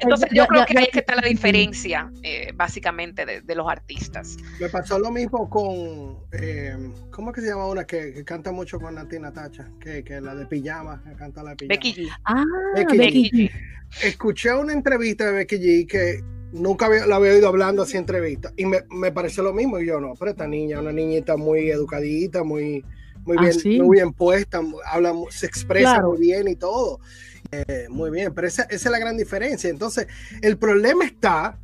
Entonces 0.00 0.28
yo 0.30 0.46
creo 0.46 0.66
que 0.66 0.78
ahí 0.78 0.88
está 0.92 1.16
la 1.16 1.26
diferencia 1.26 2.12
eh, 2.22 2.52
básicamente 2.54 3.24
de, 3.24 3.54
los 3.54 3.66
artistas. 3.66 4.36
Me 4.60 4.68
pasó 4.68 4.98
lo 4.98 5.10
mismo 5.10 5.48
con, 5.48 6.18
eh, 6.32 6.76
¿cómo 7.10 7.30
es 7.30 7.34
que 7.34 7.40
se 7.40 7.48
llama 7.48 7.66
una 7.66 7.86
que, 7.86 8.22
canta 8.24 8.52
mucho 8.52 8.78
con 8.78 8.94
Natina 8.94 9.32
Tacha? 9.32 9.70
Que, 9.80 10.04
que 10.04 10.20
la 10.20 10.34
de 10.34 10.44
pijama, 10.44 11.02
que 11.02 11.14
canta 11.14 11.42
la 11.42 11.50
de 11.50 11.56
pijama. 11.56 11.74
Becky 11.74 11.94
G. 11.94 12.10
Ah, 12.24 12.44
Becky, 12.74 13.30
G. 13.30 13.50
Escuché 14.02 14.52
una 14.52 14.74
entrevista 14.74 15.24
de 15.24 15.32
Becky 15.32 15.56
G 15.56 15.86
que 15.86 16.22
nunca 16.52 16.88
la 16.88 17.16
había 17.16 17.32
oído 17.32 17.48
hablando 17.48 17.82
así 17.82 17.92
en 17.92 18.00
entrevista 18.00 18.52
y 18.56 18.66
me, 18.66 18.84
me 18.90 19.12
pareció 19.12 19.42
lo 19.42 19.52
mismo 19.52 19.78
y 19.78 19.86
yo 19.86 20.00
no, 20.00 20.14
pero 20.14 20.30
esta 20.30 20.46
niña, 20.46 20.80
una 20.80 20.92
niñita 20.92 21.36
muy 21.36 21.70
educadita, 21.70 22.42
muy 22.42 22.84
muy 23.24 23.36
ah, 23.38 23.50
bien, 23.62 23.82
muy 23.82 23.96
bien 23.96 24.12
puesta, 24.12 24.62
habla, 24.86 25.12
se 25.30 25.46
expresa 25.46 26.00
muy 26.00 26.18
bien 26.18 26.48
y 26.48 26.56
todo. 26.56 27.00
Eh, 27.50 27.86
muy 27.88 28.10
bien, 28.10 28.32
pero 28.34 28.46
esa, 28.46 28.62
esa, 28.64 28.88
es 28.88 28.90
la 28.90 28.98
gran 28.98 29.16
diferencia. 29.16 29.68
Entonces, 29.70 30.06
el 30.42 30.56
problema 30.56 31.04
está 31.04 31.58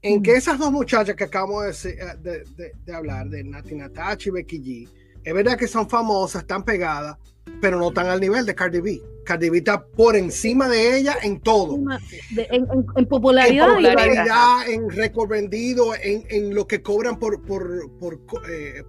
en 0.00 0.22
que 0.22 0.32
mm. 0.32 0.36
esas 0.36 0.58
dos 0.58 0.70
muchachas 0.70 1.16
que 1.16 1.24
acabamos 1.24 1.82
de, 1.82 1.94
de, 2.22 2.44
de, 2.56 2.72
de 2.84 2.94
hablar, 2.94 3.28
de 3.28 3.42
Nati 3.42 3.74
Natachi 3.74 4.28
y 4.28 4.32
Becky 4.32 4.58
G, 4.60 4.88
es 5.24 5.34
verdad 5.34 5.58
que 5.58 5.66
son 5.66 5.88
famosas, 5.88 6.42
están 6.42 6.64
pegadas, 6.64 7.18
pero 7.60 7.78
no 7.78 7.88
están 7.88 8.06
al 8.06 8.20
nivel 8.20 8.46
de 8.46 8.54
Cardi 8.54 8.80
B. 8.80 9.02
Cardi 9.24 9.50
B 9.50 9.58
está 9.58 9.84
por 9.84 10.16
encima 10.16 10.68
de 10.68 10.96
ella 10.96 11.16
en 11.22 11.40
todo. 11.40 11.76
en, 11.76 13.06
popularidad. 13.06 13.68
En 13.68 13.74
popularidad, 13.74 14.70
en 14.70 14.90
récord 14.90 15.28
vendido, 15.28 15.92
en, 16.02 16.54
lo 16.54 16.66
que 16.66 16.80
cobran 16.80 17.18
por, 17.18 17.42
por, 17.42 17.90
por, 17.98 18.20
eh, 18.50 18.82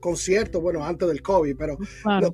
concierto, 0.00 0.60
bueno, 0.62 0.84
antes 0.84 1.06
del 1.06 1.20
COVID, 1.20 1.54
pero 1.56 1.78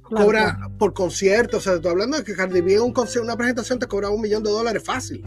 cobra 0.00 0.70
por 0.78 0.94
concierto. 0.94 1.56
O 1.56 1.60
sea, 1.60 1.74
estoy 1.74 1.90
hablando 1.90 2.18
de 2.18 2.24
que 2.24 2.34
Cardi 2.34 2.60
B 2.60 2.74
en 2.74 2.82
un 2.82 2.94
una 3.22 3.36
presentación 3.36 3.78
te 3.78 3.86
cobra 3.86 4.10
un 4.10 4.20
millón 4.20 4.44
de 4.44 4.50
dólares 4.50 4.84
fácil. 4.84 5.24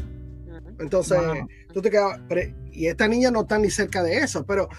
Entonces, 0.80 1.18
tú 1.74 1.82
te 1.82 1.90
quedas, 1.90 2.20
y 2.72 2.88
esta 2.88 3.08
niña 3.08 3.32
no 3.32 3.42
está 3.42 3.58
ni 3.60 3.70
cerca 3.70 4.02
de 4.02 4.18
eso, 4.18 4.46
pero 4.46 4.70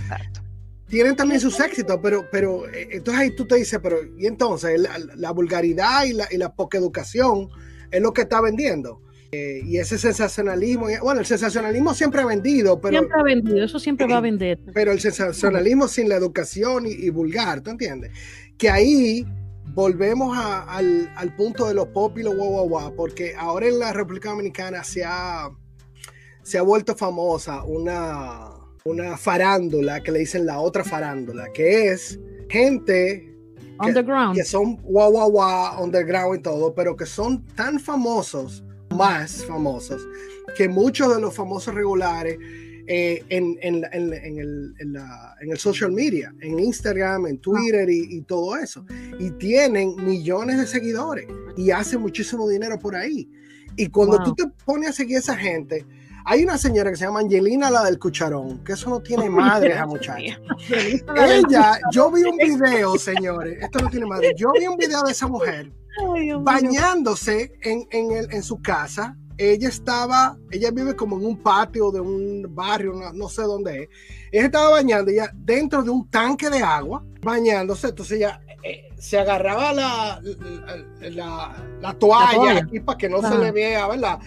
tienen 0.94 1.16
también 1.16 1.40
sus 1.40 1.58
éxitos, 1.58 1.98
pero, 2.00 2.28
pero 2.30 2.68
eh, 2.68 2.86
entonces 2.92 3.20
ahí 3.20 3.34
tú 3.34 3.44
te 3.46 3.56
dices, 3.56 3.80
pero 3.82 3.96
y 4.16 4.26
entonces 4.26 4.80
la, 5.16 5.32
vulgaridad 5.32 6.04
y 6.04 6.12
la, 6.12 6.28
y 6.30 6.36
la 6.36 6.54
poca 6.54 6.78
educación 6.78 7.48
es 7.90 8.00
lo 8.00 8.12
que 8.12 8.22
está 8.22 8.40
vendiendo. 8.40 9.02
Eh, 9.32 9.60
y 9.64 9.78
ese 9.78 9.98
sensacionalismo, 9.98 10.86
bueno, 11.02 11.18
el 11.18 11.26
sensacionalismo 11.26 11.94
siempre 11.94 12.20
ha 12.20 12.26
vendido, 12.26 12.80
pero... 12.80 12.98
Siempre 12.98 13.18
ha 13.18 13.24
vendido, 13.24 13.64
eso 13.64 13.80
siempre 13.80 14.06
va 14.06 14.18
a 14.18 14.20
vender. 14.20 14.60
Pero 14.72 14.92
el 14.92 15.00
sensacionalismo 15.00 15.88
sin 15.88 16.08
la 16.08 16.14
educación 16.14 16.84
y, 16.86 17.10
vulgar, 17.10 17.60
¿tú 17.60 17.70
entiendes? 17.70 18.12
Que 18.56 18.70
ahí 18.70 19.26
volvemos 19.74 20.38
al, 20.38 21.10
al, 21.16 21.34
punto 21.34 21.66
de 21.66 21.74
los 21.74 21.88
pop 21.88 22.16
y 22.18 22.22
los 22.22 22.36
guau, 22.36 22.50
guau, 22.50 22.68
guau, 22.68 22.94
porque 22.94 23.34
ahora 23.36 23.66
en 23.66 23.80
la 23.80 23.92
República 23.92 24.28
Dominicana 24.28 24.84
se 24.84 25.02
ha, 25.04 25.50
se 26.44 26.56
ha 26.56 26.62
vuelto 26.62 26.94
famosa 26.94 27.64
una 27.64 28.53
una 28.86 29.16
farándula 29.16 30.02
que 30.02 30.12
le 30.12 30.18
dicen 30.18 30.44
la 30.44 30.60
otra 30.60 30.84
farándula, 30.84 31.50
que 31.54 31.88
es 31.88 32.20
gente 32.50 33.34
underground. 33.80 34.36
Que, 34.36 34.44
son 34.44 34.76
guau 34.82 35.10
guau 35.10 35.30
guau, 35.30 35.82
underground 35.82 36.38
y 36.38 36.42
todo, 36.42 36.74
pero 36.74 36.94
que 36.94 37.06
son 37.06 37.42
tan 37.56 37.80
famosos, 37.80 38.62
más 38.94 39.42
famosos, 39.46 40.06
que 40.54 40.68
muchos 40.68 41.14
de 41.14 41.22
los 41.22 41.34
famosos 41.34 41.74
regulares 41.74 42.36
eh, 42.86 43.24
en, 43.30 43.56
en, 43.62 43.86
en, 43.90 44.12
el, 44.12 44.74
en, 44.78 45.50
el, 45.50 45.56
social 45.58 45.90
media, 45.90 46.34
en 46.42 46.58
Instagram, 46.60 47.26
en 47.26 47.38
Twitter 47.38 47.88
y, 47.88 48.20
todo 48.20 48.54
eso. 48.54 48.84
Y 49.18 49.30
tienen 49.30 49.96
millones 49.96 50.58
de 50.58 50.66
seguidores 50.66 51.26
y 51.56 51.70
hacen 51.70 52.02
muchísimo 52.02 52.46
dinero 52.46 52.78
por 52.78 52.96
ahí. 52.96 53.30
Y 53.76 53.86
cuando 53.86 54.22
tú 54.22 54.34
te 54.34 54.44
pones 54.66 54.90
a 54.90 54.92
seguir 54.92 55.16
a 55.16 55.20
esa 55.20 55.36
gente, 55.38 55.86
hay 56.24 56.42
una 56.42 56.56
señora 56.56 56.90
que 56.90 56.96
se 56.96 57.04
llama 57.04 57.20
Angelina, 57.20 57.70
la 57.70 57.84
del 57.84 57.98
cucharón, 57.98 58.64
que 58.64 58.72
eso 58.72 58.88
no 58.90 59.00
tiene 59.00 59.28
madre 59.30 59.72
esa 59.72 59.86
muchacha. 59.86 60.40
Ella, 61.16 61.78
yo 61.92 62.10
vi 62.10 62.22
un 62.22 62.36
video, 62.36 62.96
señores, 62.96 63.58
esto 63.62 63.80
no 63.80 63.90
tiene 63.90 64.06
madre. 64.06 64.32
Yo 64.36 64.52
vi 64.58 64.66
un 64.66 64.76
video 64.76 65.02
de 65.02 65.12
esa 65.12 65.28
mujer 65.28 65.70
bañándose 66.40 67.52
en, 67.62 67.86
en, 67.90 68.42
su 68.42 68.60
casa. 68.60 69.16
Ella 69.36 69.68
estaba, 69.68 70.36
ella 70.50 70.70
vive 70.70 70.94
como 70.94 71.16
en 71.18 71.26
un 71.26 71.36
patio 71.36 71.90
de 71.90 72.00
un 72.00 72.46
barrio, 72.54 72.94
no, 73.12 73.28
sé 73.28 73.42
dónde 73.42 73.82
es. 73.82 73.88
Ella 74.30 74.44
estaba 74.46 74.70
bañando, 74.70 75.10
ella 75.10 75.30
dentro 75.34 75.82
de 75.82 75.90
un 75.90 76.08
tanque 76.08 76.50
de 76.50 76.62
agua, 76.62 77.02
bañándose. 77.20 77.88
Entonces 77.88 78.18
ella 78.18 78.40
eh, 78.62 78.88
se 78.96 79.18
agarraba 79.18 79.72
la, 79.72 80.20
la, 81.00 81.94
toalla, 81.98 82.60
aquí 82.60 82.80
para 82.80 82.98
que 82.98 83.08
no 83.08 83.20
se 83.20 83.36
le 83.38 83.50
vea, 83.50 83.88
¿verdad? 83.88 84.18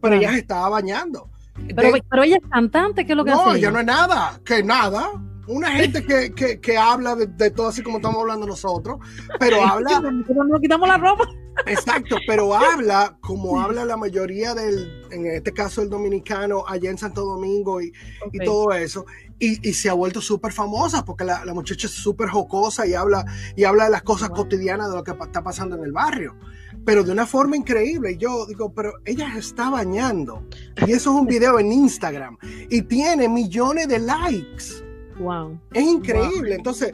pero 0.00 0.14
ella 0.14 0.30
se 0.32 0.38
estaba 0.38 0.68
bañando. 0.70 1.28
Pero, 1.74 1.92
pero, 2.08 2.22
ella 2.22 2.36
es 2.36 2.50
cantante, 2.50 3.04
¿qué 3.04 3.12
es 3.12 3.16
lo 3.16 3.24
que 3.24 3.32
hace? 3.32 3.44
No, 3.44 3.54
ella 3.54 3.70
no 3.70 3.80
es 3.80 3.86
nada, 3.86 4.40
que 4.44 4.62
nada. 4.62 5.10
Una 5.48 5.70
gente 5.72 6.04
que, 6.04 6.32
que, 6.34 6.60
que 6.60 6.76
habla 6.76 7.16
de, 7.16 7.50
todo 7.50 7.68
así 7.68 7.82
como 7.82 7.96
estamos 7.96 8.20
hablando 8.20 8.46
nosotros, 8.46 8.98
pero 9.40 9.62
habla. 9.64 10.00
No 10.00 10.60
quitamos 10.60 10.88
la 10.88 10.98
ropa. 10.98 11.26
Exacto, 11.66 12.16
pero 12.26 12.54
habla 12.54 13.16
como 13.20 13.60
habla 13.60 13.84
la 13.84 13.96
mayoría 13.96 14.54
del, 14.54 15.02
en 15.10 15.26
este 15.26 15.52
caso 15.52 15.82
el 15.82 15.90
dominicano, 15.90 16.64
allá 16.66 16.90
en 16.90 16.98
Santo 16.98 17.24
Domingo 17.24 17.80
y, 17.80 17.92
y 18.32 18.38
todo 18.44 18.72
eso. 18.72 19.04
Y, 19.38 19.68
y, 19.68 19.72
se 19.72 19.88
ha 19.88 19.92
vuelto 19.92 20.20
súper 20.20 20.52
famosa 20.52 21.04
porque 21.04 21.24
la, 21.24 21.44
la 21.44 21.54
muchacha 21.54 21.86
es 21.86 21.92
súper 21.92 22.28
jocosa 22.28 22.86
y 22.86 22.94
habla, 22.94 23.24
y 23.54 23.64
habla 23.64 23.84
de 23.84 23.90
las 23.90 24.02
cosas 24.02 24.30
cotidianas 24.30 24.90
de 24.90 24.96
lo 24.96 25.04
que 25.04 25.12
está 25.12 25.44
pasando 25.44 25.76
en 25.76 25.84
el 25.84 25.92
barrio, 25.92 26.34
pero 26.84 27.04
de 27.04 27.12
una 27.12 27.24
forma 27.24 27.56
increíble. 27.56 28.12
Y 28.12 28.16
yo 28.16 28.46
digo, 28.46 28.72
pero 28.72 28.94
ella 29.04 29.32
está 29.36 29.70
bañando. 29.70 30.44
Y 30.86 30.92
eso 30.92 31.10
es 31.10 31.20
un 31.20 31.26
video 31.26 31.60
en 31.60 31.70
Instagram 31.70 32.36
y 32.68 32.82
tiene 32.82 33.28
millones 33.28 33.86
de 33.86 34.00
likes. 34.00 34.84
Wow. 35.20 35.60
Es 35.72 35.82
increíble. 35.84 36.56
Entonces, 36.56 36.92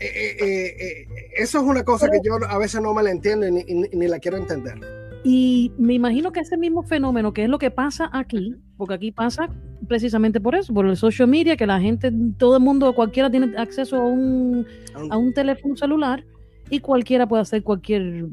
eh, 0.00 0.36
eh, 0.40 0.76
eh, 0.80 1.06
eso 1.36 1.58
es 1.58 1.64
una 1.64 1.84
cosa 1.84 2.08
que 2.10 2.20
yo 2.24 2.38
a 2.48 2.58
veces 2.58 2.80
no 2.80 2.94
me 2.94 3.02
la 3.02 3.10
entiendo 3.10 3.46
y 3.46 3.52
ni 3.52 4.08
la 4.08 4.18
quiero 4.18 4.38
entender. 4.38 4.78
Y 5.22 5.72
me 5.76 5.92
imagino 5.92 6.32
que 6.32 6.40
ese 6.40 6.56
mismo 6.56 6.82
fenómeno, 6.82 7.34
que 7.34 7.44
es 7.44 7.50
lo 7.50 7.58
que 7.58 7.70
pasa 7.70 8.08
aquí, 8.12 8.56
porque 8.78 8.94
aquí 8.94 9.12
pasa 9.12 9.50
precisamente 9.86 10.40
por 10.40 10.54
eso, 10.54 10.72
por 10.72 10.86
el 10.86 10.96
social 10.96 11.28
media, 11.28 11.56
que 11.58 11.66
la 11.66 11.78
gente, 11.78 12.10
todo 12.38 12.56
el 12.56 12.62
mundo, 12.62 12.94
cualquiera 12.94 13.30
tiene 13.30 13.54
acceso 13.58 13.96
a 13.96 14.06
un, 14.06 14.66
a 15.10 15.18
un 15.18 15.34
teléfono 15.34 15.76
celular 15.76 16.24
y 16.70 16.80
cualquiera 16.80 17.28
puede 17.28 17.42
hacer 17.42 17.62
cualquier 17.62 18.24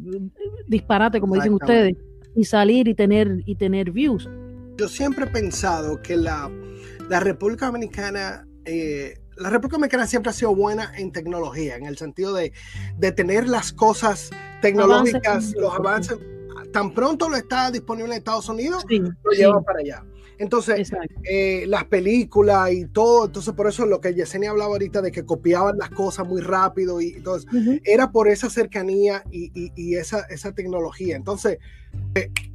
disparate, 0.67 1.19
como 1.19 1.35
dicen 1.35 1.53
ustedes, 1.53 1.97
y 2.35 2.45
salir 2.45 2.87
y 2.87 2.93
tener, 2.93 3.41
y 3.45 3.55
tener 3.55 3.91
views. 3.91 4.29
Yo 4.77 4.87
siempre 4.87 5.25
he 5.25 5.27
pensado 5.27 6.01
que 6.01 6.15
la, 6.15 6.49
la 7.09 7.19
República 7.19 7.65
Dominicana... 7.65 8.47
Eh, 8.63 9.15
la 9.39 9.49
República 9.49 9.77
Dominicana 9.77 10.07
siempre 10.07 10.29
ha 10.29 10.33
sido 10.33 10.55
buena 10.55 10.91
en 10.97 11.11
tecnología, 11.11 11.75
en 11.75 11.85
el 11.85 11.97
sentido 11.97 12.33
de, 12.33 12.53
de 12.97 13.11
tener 13.11 13.47
las 13.47 13.71
cosas 13.73 14.29
tecnológicas, 14.61 15.53
los 15.55 15.73
avances. 15.73 16.17
Tan 16.71 16.93
pronto 16.93 17.29
lo 17.29 17.37
está 17.37 17.71
disponible 17.71 18.11
en 18.11 18.17
Estados 18.17 18.49
Unidos, 18.49 18.85
lo 18.89 19.31
lleva 19.31 19.61
para 19.61 19.79
allá. 19.79 20.03
Entonces, 20.39 20.91
eh, 21.23 21.65
las 21.67 21.85
películas 21.85 22.71
y 22.71 22.85
todo, 22.85 23.25
entonces 23.25 23.53
por 23.55 23.67
eso 23.67 23.85
lo 23.87 23.99
que 23.99 24.13
Yesenia 24.13 24.51
hablaba 24.51 24.73
ahorita 24.73 25.01
de 25.01 25.11
que 25.11 25.25
copiaban 25.25 25.77
las 25.79 25.89
cosas 25.89 26.27
muy 26.27 26.41
rápido 26.41 27.01
y 27.01 27.13
entonces 27.13 27.49
era 27.83 28.11
por 28.11 28.27
esa 28.27 28.49
cercanía 28.49 29.23
y, 29.31 29.95
esa, 29.95 30.21
esa 30.29 30.53
tecnología. 30.53 31.15
Entonces, 31.15 31.57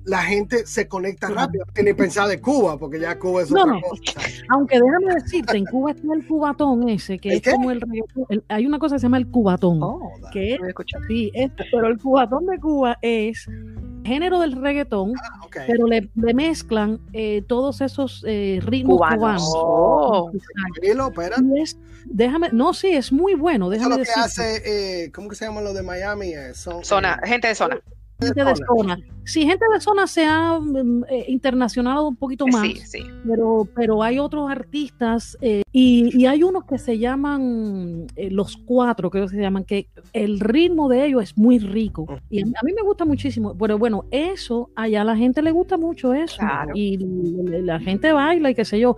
la 0.05 0.23
gente 0.23 0.67
se 0.67 0.89
conecta 0.89 1.29
rápido. 1.29 1.65
Tiene 1.73 1.95
pensado 1.95 2.29
de 2.29 2.41
Cuba, 2.41 2.79
porque 2.79 2.99
ya 2.99 3.19
Cuba 3.19 3.43
es 3.43 3.53
otra 3.53 3.81
cosa. 3.81 4.21
Aunque 4.49 4.81
déjame 4.81 5.15
decirte, 5.15 5.57
en 5.57 5.65
Cuba 5.67 5.93
está 5.93 6.15
el 6.15 6.27
cubatón 6.27 6.89
ese, 6.89 7.19
que 7.19 7.35
es 7.35 7.43
como 7.43 7.71
el, 7.71 7.81
Hay 8.49 8.67
una 8.67 8.79
cosa 8.79 8.97
que 8.97 9.01
se 9.01 9.05
llama 9.05 9.19
el 9.19 9.29
cubatón. 9.29 9.83
Oh, 9.83 10.13
que 10.33 10.55
es, 10.55 10.61
sí, 11.09 11.33
pero 11.71 11.89
el 11.89 11.99
cubatón 11.99 12.47
de 12.47 12.59
Cuba 12.59 12.99
es 13.03 13.49
género 14.05 14.41
del 14.41 14.61
reggaetón, 14.61 15.13
ah, 15.17 15.47
pero 15.67 15.87
le, 15.87 16.11
mezclan 16.15 17.01
eh, 17.13 17.43
todos 17.47 17.81
esos 17.81 18.25
eh, 18.27 18.59
ritmos 18.63 19.01
cubanos. 19.15 19.53
Oh. 19.55 20.33
déjame, 22.07 22.51
no, 22.53 22.75
sí, 22.75 22.89
es 22.89 23.13
muy 23.13 23.35
bueno. 23.35 23.71
Déjame 23.71 23.95
Eso 23.95 23.99
lo 24.01 24.05
que 24.05 24.21
hace, 24.21 25.13
¿cómo 25.15 25.29
que 25.29 25.37
se 25.37 25.45
llama 25.45 25.61
lo 25.61 25.73
de 25.73 25.83
Miami? 25.83 26.33
Son, 26.55 26.85
zona, 26.85 27.21
gente 27.25 27.47
de 27.47 27.55
zona 27.55 27.81
gente 28.23 28.45
de 28.45 28.57
zona. 28.57 28.99
Sí, 29.25 29.47
gente 29.47 29.65
de 29.73 29.81
zona 29.81 30.07
se 30.07 30.25
ha 30.25 30.59
mm, 30.59 31.05
eh, 31.09 31.25
internacionado 31.29 32.09
un 32.09 32.17
poquito 32.17 32.47
más, 32.47 32.69
Pero, 33.27 33.69
pero 33.75 34.03
hay 34.03 34.19
otros 34.19 34.51
artistas 34.51 35.37
eh, 35.41 35.63
y, 35.71 36.27
hay 36.27 36.43
unos 36.43 36.65
que 36.65 36.79
se 36.79 36.99
llaman 36.99 38.07
eh, 38.17 38.31
los 38.31 38.57
cuatro, 38.57 39.11
creo 39.11 39.25
que 39.25 39.37
se 39.37 39.41
llaman, 39.41 39.65
que 39.65 39.89
el 40.13 40.41
ritmo 40.41 40.89
de 40.89 41.07
ellos 41.07 41.23
es 41.23 41.39
muy 41.39 41.59
rico. 41.59 42.07
Y 42.31 42.43
a, 42.43 42.45
mí 42.45 42.73
me 42.75 42.83
gusta 42.83 43.05
muchísimo. 43.05 43.57
Pero 43.57 43.79
bueno, 43.79 44.05
eso, 44.11 44.71
allá 44.75 45.03
a 45.03 45.05
la 45.05 45.17
gente 45.17 45.43
le 45.43 45.51
gusta 45.53 45.77
mucho 45.77 46.15
eso. 46.15 46.43
Y 46.75 46.99
la 46.99 47.79
gente 47.81 48.13
baila 48.13 48.51
y 48.51 48.55
qué 48.55 48.65
sé 48.65 48.81
yo. 48.81 48.97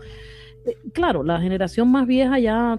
Claro, 0.92 1.22
la 1.22 1.40
generación 1.40 1.90
más 1.90 2.06
vieja 2.06 2.38
ya 2.38 2.78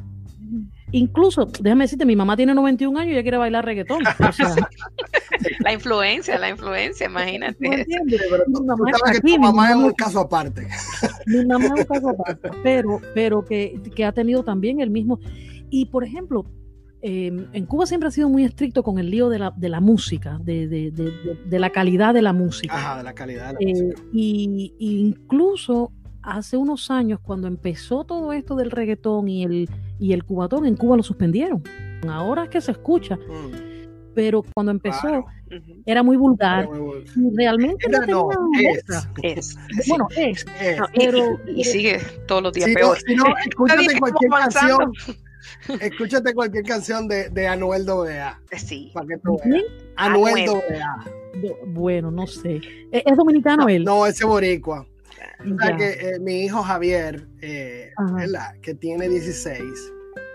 Incluso, 0.92 1.46
déjame 1.60 1.86
decirte, 1.86 2.06
mi 2.06 2.15
mamá 2.15 2.38
tiene 2.38 2.54
91 2.54 3.00
años 3.00 3.13
y 3.13 3.15
ya 3.15 3.22
quiere 3.24 3.38
bailar 3.38 3.65
reggaetón. 3.65 4.04
la 5.60 5.74
influencia, 5.74 6.38
la 6.38 6.50
influencia, 6.50 7.08
imagínate. 7.08 7.86
mi 8.04 8.18
mamá, 8.63 8.86
tu 9.22 9.39
mamá 9.39 9.70
es 9.72 9.75
un 9.75 9.92
caso 9.94 10.20
aparte. 10.20 10.68
Mi 11.25 11.46
mamá 11.46 11.65
es 11.65 11.72
un 11.72 11.84
caso 11.86 12.10
aparte, 12.10 12.50
pero, 12.63 13.01
pero 13.13 13.44
que, 13.44 13.82
que 13.96 14.06
ha 14.06 14.12
tenido 14.12 14.44
también 14.44 14.80
el 14.80 14.92
mismo. 14.92 15.20
Y 15.70 15.88
por 15.88 16.04
ejemplo, 16.04 16.46
em, 17.01 17.48
en 17.51 17.65
Cuba 17.65 17.88
siempre 17.88 18.08
ha 18.08 18.12
sido 18.12 18.30
muy 18.30 18.44
estricto 18.44 18.84
con 18.84 19.00
el 19.00 19.10
lío 19.10 19.30
de 19.30 19.39
la, 19.39 19.51
de 19.51 19.70
la 19.70 19.82
música, 19.82 20.39
de, 20.44 20.68
de, 20.68 20.92
de, 20.92 21.60
la 21.60 21.72
calidad 21.72 22.13
de 22.13 22.22
la 22.22 22.32
música. 22.32 22.75
Ajá, 22.75 22.98
de 22.98 23.04
la 23.04 23.13
calidad 23.13 23.56
de 23.56 23.65
la 23.65 23.72
eh, 23.72 23.84
música. 23.84 24.01
Y, 24.13 24.75
incluso 24.80 25.92
hace 26.22 26.58
unos 26.58 26.92
años, 26.92 27.20
cuando 27.22 27.48
empezó 27.48 28.04
todo 28.04 28.34
esto 28.34 28.56
del 28.56 28.72
reggaetón 28.72 29.27
y 29.27 29.44
el, 29.44 29.70
y 29.99 30.13
el 30.13 30.23
cubatón, 30.23 30.65
en 30.65 30.75
Cuba 30.75 30.97
lo 30.97 31.03
suspendieron. 31.03 31.63
Ahora 32.07 32.43
es 32.43 32.49
que 32.49 32.61
se 32.61 32.71
escucha. 32.71 33.15
Mm. 33.15 33.75
Pero 34.13 34.43
cuando 34.53 34.71
empezó 34.71 35.25
era 35.85 36.03
muy 36.03 36.15
vulgar. 36.15 36.69
Realmente 37.33 37.87
no, 38.07 38.29
es, 39.21 39.57
Bueno, 39.87 40.07
es. 40.15 40.45
pero, 40.95 41.39
y, 41.47 41.63
sigue 41.65 41.99
todos 42.25 42.43
los 42.43 42.53
días 42.53 42.69
peor. 42.73 42.97
escúchate 43.45 43.99
cualquier 43.99 44.31
canción. 44.31 44.93
Escúchate 45.81 46.33
cualquier 46.33 46.63
canción 46.63 47.07
de, 47.07 47.29
de 47.29 47.47
Anuel 47.47 47.87
AA. 47.89 48.39
Sí. 48.57 48.91
Para 48.93 49.05
que 49.05 49.17
tú 49.17 49.37
veas. 49.43 49.63
Anuel 49.97 50.49
AA. 50.49 51.05
Bueno, 51.67 52.09
no 52.09 52.25
sé. 52.25 52.61
¿Es 52.91 53.17
dominicano 53.17 53.67
él? 53.67 53.83
No, 53.83 54.05
ese 54.05 54.25
boricua 54.25 54.87
que 55.77 55.89
eh, 55.89 56.19
mi 56.19 56.45
hijo 56.45 56.63
Javier, 56.63 57.27
eh, 57.41 57.91
que 58.62 58.74
tiene 58.74 59.10
16, 59.10 59.62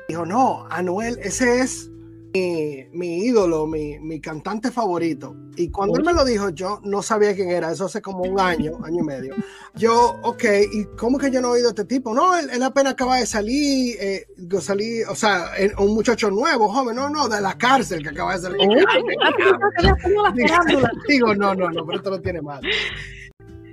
dijo, 0.08 0.26
no, 0.26 0.66
Anuel, 0.70 1.18
ese 1.22 1.60
es 1.60 1.90
mi, 2.32 3.25
ídolo, 3.25 3.66
mi, 3.66 4.20
cantante 4.20 4.70
favorito. 4.70 5.34
Y 5.56 5.70
cuando 5.70 5.99
él 5.99 6.04
me 6.04 6.12
lo 6.12 6.25
dijo, 6.25 6.50
yo 6.50 6.80
no 6.84 7.02
sabía 7.02 7.34
quién 7.34 7.50
era, 7.50 7.72
eso 7.72 7.87
hace 7.87 8.00
como 8.00 8.22
un 8.22 8.38
año, 8.38 8.78
año 8.84 9.00
y 9.00 9.04
medio. 9.04 9.34
Yo, 9.75 10.16
ok, 10.22 10.44
¿y 10.72 10.84
cómo 10.96 11.18
que 11.18 11.28
yo 11.30 11.40
no 11.40 11.49
he 11.49 11.52
oído 11.52 11.68
a 11.68 11.70
este 11.70 11.84
tipo? 11.84 12.14
No, 12.14 12.38
él, 12.38 12.62
apenas 12.62 12.92
acaba 12.92 13.18
de 13.18 13.26
salir, 13.26 13.96
eh, 14.00 14.26
salir, 14.60 15.06
o 15.08 15.14
sea, 15.14 15.52
un 15.78 15.94
muchacho 15.94 16.30
nuevo, 16.30 16.68
joven, 16.68 16.96
no, 16.96 17.10
no, 17.10 17.28
de 17.28 17.40
la 17.40 17.58
cárcel 17.58 18.02
que 18.02 18.10
acaba 18.10 18.34
de 18.34 18.42
salir. 18.42 18.58
Digo, 21.08 21.34
no, 21.34 21.54
no, 21.54 21.70
no, 21.70 21.87
pero 21.87 21.99
esto 21.99 22.10
no 22.10 22.20
tiene 22.20 22.42
mal. 22.42 22.60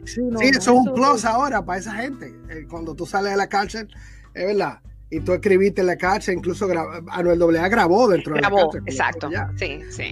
Sí, 0.08 0.22
eso 0.50 0.60
es 0.60 0.68
un 0.68 0.94
plus 0.94 1.26
ahora 1.26 1.64
para 1.64 1.80
esa 1.80 1.94
gente. 1.94 2.34
Eh, 2.50 2.66
cuando 2.70 2.96
tú 2.96 3.06
sales 3.06 3.32
de 3.32 3.38
la 3.38 3.48
cárcel, 3.48 3.88
es 4.34 4.46
verdad. 4.46 4.80
Y 5.10 5.22
tú 5.22 5.34
escribiste 5.34 5.82
en 5.82 5.88
la 5.88 5.96
cárcel, 5.96 6.36
incluso 6.36 6.68
Anuel 7.12 7.58
AA 7.58 7.70
grabó 7.70 8.10
dentro 8.10 8.36
de 8.36 8.42
la 8.42 8.50
cárcel. 8.50 8.84
Exacto, 8.86 9.30
sí, 9.56 9.80
sí. 9.90 10.12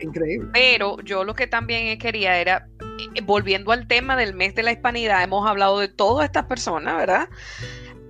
Increíble. 0.00 0.48
Pero 0.52 0.98
yo 1.00 1.24
lo 1.24 1.34
que 1.34 1.46
también 1.46 1.98
quería 1.98 2.38
era, 2.38 2.66
eh, 3.14 3.20
volviendo 3.22 3.72
al 3.72 3.86
tema 3.86 4.16
del 4.16 4.32
mes 4.34 4.54
de 4.54 4.62
la 4.62 4.72
hispanidad, 4.72 5.22
hemos 5.22 5.46
hablado 5.46 5.78
de 5.80 5.88
todas 5.88 6.24
estas 6.24 6.46
personas, 6.46 6.96
¿verdad? 6.96 7.28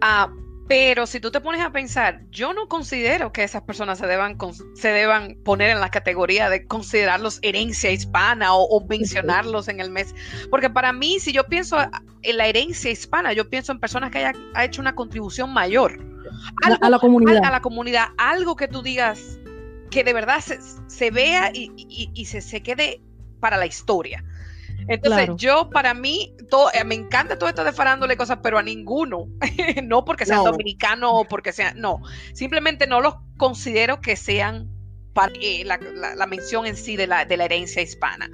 Ah, 0.00 0.32
pero 0.72 1.06
si 1.06 1.20
tú 1.20 1.30
te 1.30 1.42
pones 1.42 1.60
a 1.60 1.70
pensar, 1.70 2.22
yo 2.30 2.54
no 2.54 2.66
considero 2.66 3.30
que 3.30 3.44
esas 3.44 3.60
personas 3.60 3.98
se 3.98 4.06
deban, 4.06 4.38
se 4.74 4.88
deban 4.88 5.36
poner 5.44 5.68
en 5.68 5.80
la 5.80 5.90
categoría 5.90 6.48
de 6.48 6.66
considerarlos 6.66 7.40
herencia 7.42 7.90
hispana 7.90 8.54
o, 8.54 8.82
mencionarlos 8.88 9.68
en 9.68 9.80
el 9.80 9.90
mes. 9.90 10.14
Porque 10.48 10.70
para 10.70 10.94
mí, 10.94 11.20
si 11.20 11.30
yo 11.30 11.44
pienso 11.44 11.76
en 12.22 12.36
la 12.38 12.46
herencia 12.46 12.90
hispana, 12.90 13.34
yo 13.34 13.50
pienso 13.50 13.70
en 13.70 13.80
personas 13.80 14.10
que 14.10 14.20
hayan 14.20 14.34
hecho 14.62 14.80
una 14.80 14.94
contribución 14.94 15.52
mayor 15.52 16.02
a 16.62 16.88
la 16.88 16.98
comunidad. 16.98 17.44
A, 17.44 17.50
la 17.50 17.60
comunidad. 17.60 18.06
Algo 18.16 18.56
que 18.56 18.66
tú 18.66 18.80
digas 18.80 19.38
que 19.90 20.04
de 20.04 20.14
verdad 20.14 20.42
se, 20.86 21.10
vea 21.10 21.50
y, 21.52 22.24
se, 22.24 22.40
se 22.40 22.62
quede 22.62 23.02
para 23.40 23.58
la 23.58 23.66
historia. 23.66 24.24
Entonces, 24.88 25.30
yo 25.36 25.70
para 25.70 25.94
mí, 25.94 26.34
todo, 26.50 26.70
eh, 26.72 26.84
me 26.84 26.94
encanta 26.94 27.38
todo 27.38 27.48
esto 27.48 27.64
de 27.64 27.72
farándole 27.72 28.16
cosas, 28.16 28.38
pero 28.42 28.58
a 28.58 28.62
ninguno, 28.62 29.28
no 29.84 30.04
porque 30.04 30.26
sean 30.26 30.44
dominicanos 30.44 30.52
dominicano 30.52 31.12
o 31.12 31.24
porque 31.24 31.52
sean, 31.52 31.80
no, 31.80 32.02
simplemente 32.34 32.86
no 32.86 33.00
los 33.00 33.14
considero 33.36 34.00
que 34.00 34.16
sean 34.16 34.68
para, 35.12 35.32
eh, 35.40 35.64
la, 35.64 36.26
mención 36.26 36.66
en 36.66 36.76
sí 36.76 36.96
de 36.96 37.06
la, 37.06 37.24
de 37.24 37.36
la 37.36 37.44
herencia 37.44 37.82
hispana. 37.82 38.30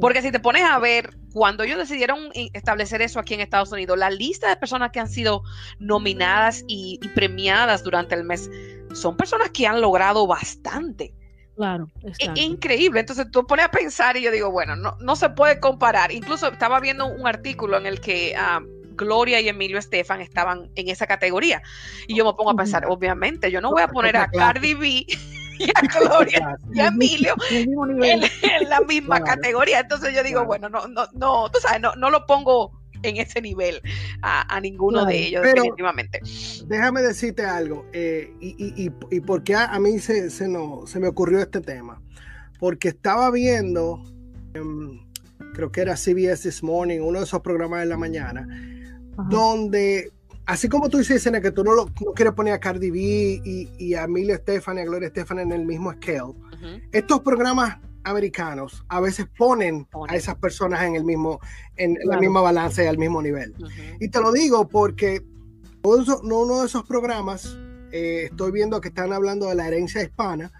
Porque 0.00 0.22
si 0.22 0.32
te 0.32 0.40
pones 0.40 0.64
a 0.64 0.78
ver, 0.78 1.16
cuando 1.32 1.62
ellos 1.62 1.78
decidieron 1.78 2.30
establecer 2.52 3.02
eso 3.02 3.20
aquí 3.20 3.34
en 3.34 3.40
Estados 3.40 3.70
Unidos, 3.72 3.96
la 3.98 4.10
lista 4.10 4.48
de 4.48 4.56
personas 4.56 4.90
que 4.90 5.00
han 5.00 5.08
sido 5.08 5.42
nominadas 5.78 6.64
y 6.66 6.98
premiadas 7.14 7.84
durante 7.84 8.14
el 8.14 8.24
mes 8.24 8.50
son 8.94 9.16
personas 9.16 9.50
que 9.50 9.66
han 9.66 9.80
logrado 9.80 10.26
bastante. 10.26 11.14
Claro, 11.56 11.88
es 12.02 12.18
increíble. 12.34 13.00
Entonces 13.00 13.30
tú 13.30 13.46
pones 13.46 13.64
a 13.64 13.70
pensar 13.70 14.16
y 14.18 14.22
yo 14.22 14.30
digo, 14.30 14.50
bueno, 14.50 14.76
no, 14.76 14.96
no 15.00 15.16
se 15.16 15.30
puede 15.30 15.58
comparar. 15.58 16.12
Incluso 16.12 16.48
estaba 16.48 16.80
viendo 16.80 17.06
un 17.06 17.26
artículo 17.26 17.78
en 17.78 17.86
el 17.86 18.00
que 18.00 18.34
ah, 18.36 18.60
Gloria 18.96 19.40
y 19.40 19.48
Emilio 19.48 19.78
Estefan 19.78 20.20
estaban 20.20 20.70
en 20.74 20.88
esa 20.88 21.06
categoría. 21.06 21.62
Y 22.08 22.14
yo 22.14 22.26
me 22.26 22.34
pongo 22.34 22.50
a 22.50 22.56
pensar, 22.56 22.84
obviamente, 22.86 23.50
yo 23.50 23.62
no 23.62 23.70
voy 23.70 23.82
a 23.82 23.88
poner 23.88 24.18
a 24.18 24.28
Cardi 24.30 24.74
B 24.74 25.06
y 25.58 25.70
a 25.74 25.80
Gloria 25.80 26.58
y 26.74 26.80
a 26.80 26.88
Emilio 26.88 27.34
en, 27.50 28.20
la 28.68 28.80
misma 28.82 29.22
categoría. 29.22 29.80
Entonces 29.80 30.14
yo 30.14 30.22
digo, 30.22 30.44
bueno, 30.44 30.68
no, 30.68 30.86
no, 30.88 31.06
no, 31.14 31.50
tú 31.50 31.58
sabes, 31.60 31.80
no, 31.80 31.94
no 31.96 32.10
lo 32.10 32.26
pongo 32.26 32.72
en 33.08 33.18
ese 33.18 33.40
nivel 33.40 33.80
a, 34.22 34.60
ninguno 34.60 35.04
de 35.04 35.26
ellos, 35.26 35.42
definitivamente. 35.42 36.20
Déjame 36.66 37.02
decirte 37.02 37.44
algo, 37.44 37.86
eh, 37.92 38.32
y, 38.40 38.90
y, 39.10 39.20
por 39.20 39.42
qué 39.42 39.54
a, 39.54 39.78
mí 39.78 39.98
se, 39.98 40.30
se, 40.30 40.48
no, 40.48 40.82
se 40.86 41.00
me 41.00 41.08
ocurrió 41.08 41.40
este 41.40 41.60
tema. 41.60 42.00
Porque 42.58 42.88
estaba 42.88 43.30
viendo, 43.30 44.02
em, 44.54 45.00
creo 45.52 45.70
que 45.70 45.82
era 45.82 45.96
CBS 45.96 46.42
This 46.42 46.62
Morning, 46.62 47.00
uno 47.00 47.18
de 47.18 47.24
esos 47.24 47.40
programas 47.40 47.80
de 47.80 47.86
la 47.86 47.96
mañana, 47.96 48.46
donde, 49.28 50.12
así 50.46 50.68
como 50.68 50.88
tú 50.88 50.98
dices, 50.98 51.28
que 51.42 51.50
tú 51.50 51.64
no, 51.64 51.74
lo, 51.74 51.86
quieres 52.14 52.34
poner 52.34 52.54
a 52.54 52.60
Cardi 52.60 52.90
B 52.90 52.98
y, 53.44 53.70
y 53.78 53.94
a 53.94 54.04
Emilio 54.04 54.34
Estefan 54.34 54.78
y 54.78 54.80
a 54.80 54.84
Gloria 54.84 55.08
Estefan 55.08 55.38
en 55.38 55.52
el 55.52 55.64
mismo 55.64 55.92
scale, 55.92 56.34
estos 56.92 57.20
programas 57.20 57.78
americanos 58.06 58.84
a 58.88 59.00
veces 59.00 59.26
ponen 59.36 59.86
a 60.08 60.16
esas 60.16 60.36
personas 60.36 60.82
en 60.82 60.94
el 60.94 61.04
mismo, 61.04 61.40
en 61.76 61.98
la 62.04 62.18
misma 62.18 62.40
balanza 62.40 62.84
y 62.84 62.86
al 62.86 62.98
mismo 62.98 63.20
nivel. 63.20 63.54
Y 64.00 64.08
te 64.08 64.20
lo 64.20 64.32
digo 64.32 64.68
porque 64.68 65.22
uno 65.82 66.60
de 66.60 66.66
esos 66.66 66.84
programas, 66.84 67.56
eh, 67.92 68.28
estoy 68.30 68.52
viendo 68.52 68.80
que 68.80 68.88
están 68.88 69.12
hablando 69.12 69.48
de 69.48 69.56
la 69.56 69.66
herencia 69.66 70.02
hispana 70.02 70.52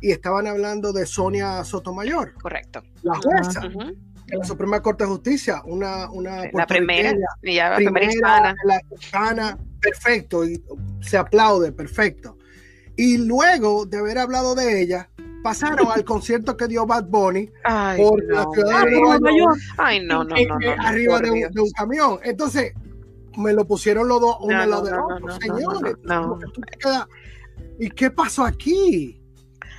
y 0.00 0.10
estaban 0.10 0.46
hablando 0.46 0.92
de 0.92 1.06
Sonia 1.06 1.64
Sotomayor. 1.64 2.34
Correcto. 2.34 2.82
La 3.02 3.14
jueza. 3.16 3.60
de 3.60 4.36
la 4.36 4.44
Suprema 4.44 4.82
Corte 4.82 5.04
de 5.04 5.10
Justicia, 5.10 5.62
una, 5.64 6.10
una 6.10 6.42
la 6.52 6.66
primera, 6.66 7.12
la 7.42 7.76
primera 7.76 8.06
hispana. 8.06 8.54
La 8.64 8.80
hispana, 8.98 9.58
perfecto, 9.80 10.44
y 10.44 10.62
se 11.00 11.16
aplaude, 11.16 11.72
perfecto. 11.72 12.36
Y 12.94 13.16
luego 13.18 13.86
de 13.86 13.98
haber 13.98 14.18
hablado 14.18 14.54
de 14.54 14.82
ella, 14.82 15.08
pasaron 15.42 15.88
al 15.90 16.04
concierto 16.04 16.56
que 16.56 16.66
dio 16.66 16.86
Bad 16.86 17.06
Bunny 17.06 17.50
por 17.96 18.24
la 18.24 18.46
ciudad 18.52 18.84
de 18.84 19.00
Nueva 19.00 19.30
York. 19.36 19.58
Ay, 19.76 20.04
no, 20.04 20.24
no, 20.24 20.34
no, 20.34 20.82
arriba 20.84 21.20
de 21.20 21.30
un, 21.30 21.70
camión. 21.76 22.18
Entonces, 22.22 22.72
me 23.36 23.52
lo 23.52 23.66
pusieron 23.66 24.08
los 24.08 24.20
dos 24.20 24.36
uno 24.40 24.60
al 24.60 24.70
lado 24.70 24.82
del 24.84 24.94
otro. 24.94 25.40
Señores, 25.40 25.94
¿y 27.78 27.90
qué 27.90 28.10
pasó 28.10 28.44
aquí? 28.44 29.20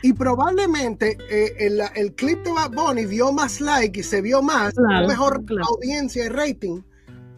Y 0.02 0.14
probablemente 0.14 1.18
eh, 1.30 1.54
el, 1.60 1.82
el, 1.96 2.16
clip 2.16 2.42
de 2.44 2.54
Bad 2.54 2.72
Bunny 2.72 3.06
dio 3.06 3.34
más 3.34 3.60
like 3.60 4.00
y 4.00 4.04
se 4.04 4.22
vio 4.22 4.42
más, 4.42 4.74
mejor 5.08 5.44
audiencia 5.62 6.26
y 6.26 6.30
rating 6.30 6.82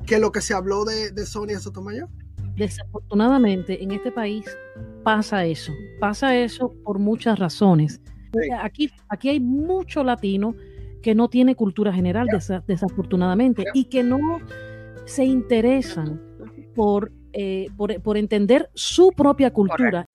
que 0.05 0.19
lo 0.19 0.31
que 0.31 0.41
se 0.41 0.53
habló 0.53 0.85
de, 0.85 1.11
de 1.11 1.25
Sonia 1.25 1.59
Sotomayor. 1.59 2.07
Desafortunadamente, 2.55 3.81
en 3.83 3.91
este 3.91 4.11
país 4.11 4.45
pasa 5.03 5.45
eso. 5.45 5.71
Pasa 5.99 6.35
eso 6.35 6.73
por 6.83 6.99
muchas 6.99 7.39
razones. 7.39 7.99
Aquí, 8.59 8.89
aquí 9.09 9.29
hay 9.29 9.39
mucho 9.39 10.03
latino 10.03 10.55
que 11.01 11.15
no 11.15 11.29
tiene 11.29 11.55
cultura 11.55 11.91
general, 11.91 12.27
desafortunadamente, 12.67 13.65
y 13.73 13.85
que 13.85 14.03
no 14.03 14.19
se 15.05 15.25
interesan 15.25 16.21
por, 16.75 17.11
eh, 17.33 17.67
por, 17.75 18.17
entender 18.17 18.69
su 18.73 19.11
propia 19.11 19.51
cultura. 19.51 20.05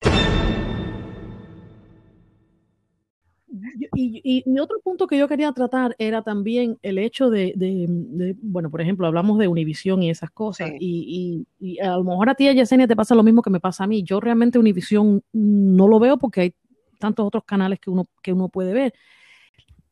Y, 3.95 4.45
otro 4.61 4.81
punto 4.83 5.07
que 5.07 5.19
yo 5.19 5.29
quería 5.29 5.51
tratar 5.53 5.95
era 5.99 6.23
también 6.23 6.79
el 6.83 6.99
hecho 6.99 7.31
de, 7.31 8.37
bueno, 8.43 8.71
por 8.71 8.81
ejemplo, 8.81 9.07
hablamos 9.07 9.39
de 9.39 9.49
Univisión 9.49 10.03
y 10.03 10.11
esas 10.11 10.31
cosas, 10.31 10.71
y, 10.79 11.47
a 11.83 11.97
lo 11.97 12.05
mejor 12.05 12.29
a 12.29 12.35
ti, 12.35 12.49
a 12.49 12.53
Yesenia, 12.53 12.87
te 12.87 12.97
pasa 12.97 13.15
lo 13.15 13.23
mismo 13.23 13.43
que 13.43 13.51
me 13.51 13.61
pasa 13.61 13.85
a 13.85 13.87
mí. 13.87 14.03
Yo 14.03 14.21
realmente 14.21 14.59
Univisión 14.59 15.23
no 15.33 15.89
lo 15.89 15.99
veo 15.99 16.17
porque 16.19 16.41
hay 16.41 16.55
tantos 16.99 17.27
otros 17.27 17.45
canales 17.45 17.79
que 17.81 17.91
uno, 17.91 18.05
que 18.23 18.33
uno 18.33 18.49
puede 18.49 18.73
ver. 18.73 18.95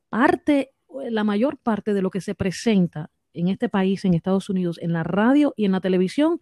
Parte, 0.09 0.73
la 1.11 1.25
mayor 1.25 1.59
parte 1.59 1.95
de 1.95 2.03
lo 2.03 2.11
que 2.11 2.21
se 2.21 2.35
presenta 2.35 3.11
en 3.33 3.49
este 3.49 3.69
país, 3.69 4.05
en 4.05 4.15
Estados 4.15 4.49
Unidos, 4.49 4.79
en 4.81 4.93
la 4.93 5.03
radio 5.03 5.53
y 5.57 5.65
en 5.65 5.73
la 5.73 5.81
televisión, 5.81 6.41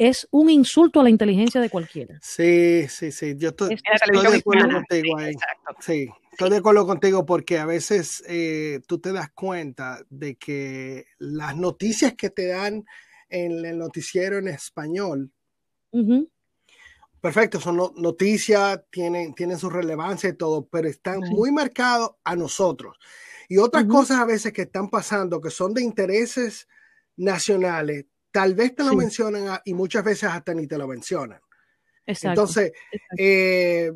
es 0.00 0.26
un 0.30 0.48
insulto 0.48 1.00
a 1.00 1.02
la 1.02 1.10
inteligencia 1.10 1.60
de 1.60 1.68
cualquiera. 1.68 2.18
Sí, 2.22 2.88
sí, 2.88 3.12
sí. 3.12 3.34
Yo 3.36 3.50
estoy, 3.50 3.68
de 3.68 4.38
acuerdo 4.38 4.70
contigo 4.70 5.18
ahí. 5.18 5.34
Sí, 5.80 6.08
estoy 6.32 6.50
de 6.50 6.56
acuerdo 6.56 6.86
contigo 6.86 7.26
porque 7.26 7.58
a 7.58 7.66
veces 7.66 8.24
eh, 8.26 8.80
tú 8.86 8.98
te 8.98 9.12
das 9.12 9.30
cuenta 9.32 10.02
de 10.08 10.36
que 10.36 11.04
las 11.18 11.54
noticias 11.54 12.14
que 12.14 12.30
te 12.30 12.46
dan 12.46 12.82
en 13.28 13.62
el 13.62 13.76
noticiero 13.76 14.38
en 14.38 14.48
español, 14.48 15.30
perfecto, 17.20 17.60
son 17.60 17.92
noticias, 17.96 18.82
tienen, 18.90 19.34
tienen 19.34 19.58
su 19.58 19.70
relevancia 19.70 20.30
y 20.30 20.34
todo, 20.34 20.66
pero 20.66 20.88
están 20.88 21.20
muy 21.20 21.52
marcados 21.52 22.12
a 22.24 22.36
nosotros. 22.36 22.98
Y 23.48 23.58
otras 23.58 23.84
cosas 23.84 24.18
a 24.18 24.24
veces 24.24 24.52
que 24.52 24.62
están 24.62 24.88
pasando 24.88 25.40
que 25.40 25.50
son 25.50 25.74
de 25.74 25.82
intereses 25.82 26.68
nacionales, 27.16 28.06
tal 28.30 28.54
vez 28.54 28.74
te 28.74 28.84
lo 28.84 28.94
mencionan 28.94 29.60
y 29.64 29.74
muchas 29.74 30.04
veces 30.04 30.30
hasta 30.30 30.54
ni 30.54 30.66
te 30.66 30.78
lo 30.78 30.86
mencionan. 30.86 31.40
Entonces, 32.06 32.72
eh, 33.18 33.92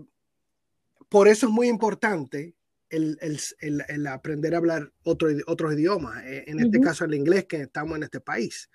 por 1.09 1.29
eso 1.29 1.47
es 1.47 1.53
muy 1.53 1.69
importante 1.69 2.55
el, 2.91 4.07
aprender 4.07 4.55
a 4.55 4.59
hablar 4.59 4.93
otro, 5.03 5.29
otros 5.47 5.75
idiomas, 5.75 6.25
eh, 6.25 6.45
en 6.47 6.61
este 6.61 6.81
caso 6.81 7.05
el 7.05 7.15
inglés, 7.15 7.47
que 7.47 7.63
estamos 7.63 7.97
en 7.97 8.05
este 8.05 8.21
país. 8.21 8.71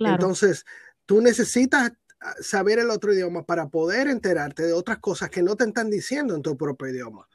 Entonces, 0.00 0.64
tú 1.06 1.20
necesitas 1.20 1.92
saber 2.40 2.78
el 2.78 2.90
otro 2.90 3.12
idioma 3.12 3.44
para 3.44 3.68
poder 3.68 4.08
enterarte 4.08 4.62
de 4.62 4.72
otras 4.72 4.98
cosas 4.98 5.30
que 5.30 5.42
no 5.42 5.56
te 5.56 5.64
están 5.64 5.90
diciendo 5.90 6.34
en 6.34 6.42
tu 6.42 6.56
propio 6.56 6.88
idioma. 6.88 7.26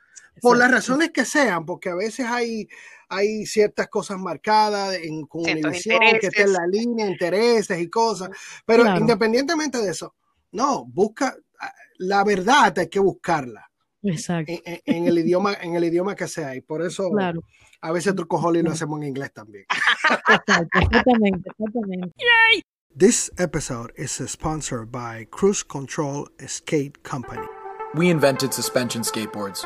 Por 0.42 0.58
las 0.58 0.72
razones 0.72 1.12
que 1.12 1.26
sean, 1.26 1.66
porque 1.66 1.90
a 1.90 1.96
veces 1.96 2.26
hay, 2.26 2.70
hay 3.10 3.46
ciertas 3.46 3.90
cosas 3.90 4.18
marcadas 4.18 4.96
en 4.96 5.26
comunicación, 5.26 6.00
que 6.20 6.28
está 6.28 6.44
en 6.44 6.54
la 6.54 6.66
línea, 6.66 7.08
intereses 7.08 7.80
y 7.80 7.90
cosas, 7.90 8.30
pero 8.66 8.86
independientemente 8.98 9.80
de 9.80 9.92
eso, 9.92 10.16
no, 10.52 10.86
busca 10.86 11.36
la 12.00 12.24
verdad, 12.24 12.78
hay 12.80 12.88
que 12.88 13.00
buscarla. 13.00 13.70
Exacto. 14.02 14.54
En, 14.66 15.08
el 15.08 15.20
idioma, 15.20 15.56
en 15.62 15.76
el 15.76 15.84
idioma 15.84 16.16
que 16.16 16.28
sea, 16.28 16.56
y 16.56 16.62
por 16.62 16.82
eso 16.82 17.12
a 17.82 17.92
veces 17.92 18.16
Trucojoli 18.16 18.62
lo 18.62 18.72
hacemos 18.72 19.02
en 19.02 19.08
inglés 19.10 19.34
también. 19.34 19.66
exactamente, 19.70 21.50
exactamente. 21.50 22.14
Yay! 22.18 22.64
This 23.00 23.30
episode 23.38 23.94
is 23.96 24.12
sponsored 24.12 24.92
by 24.92 25.26
Cruise 25.32 25.64
Control 25.64 26.28
Skate 26.46 27.02
Company. 27.02 27.48
We 27.96 28.10
invented 28.10 28.54
suspension 28.54 29.04
skateboards. 29.04 29.64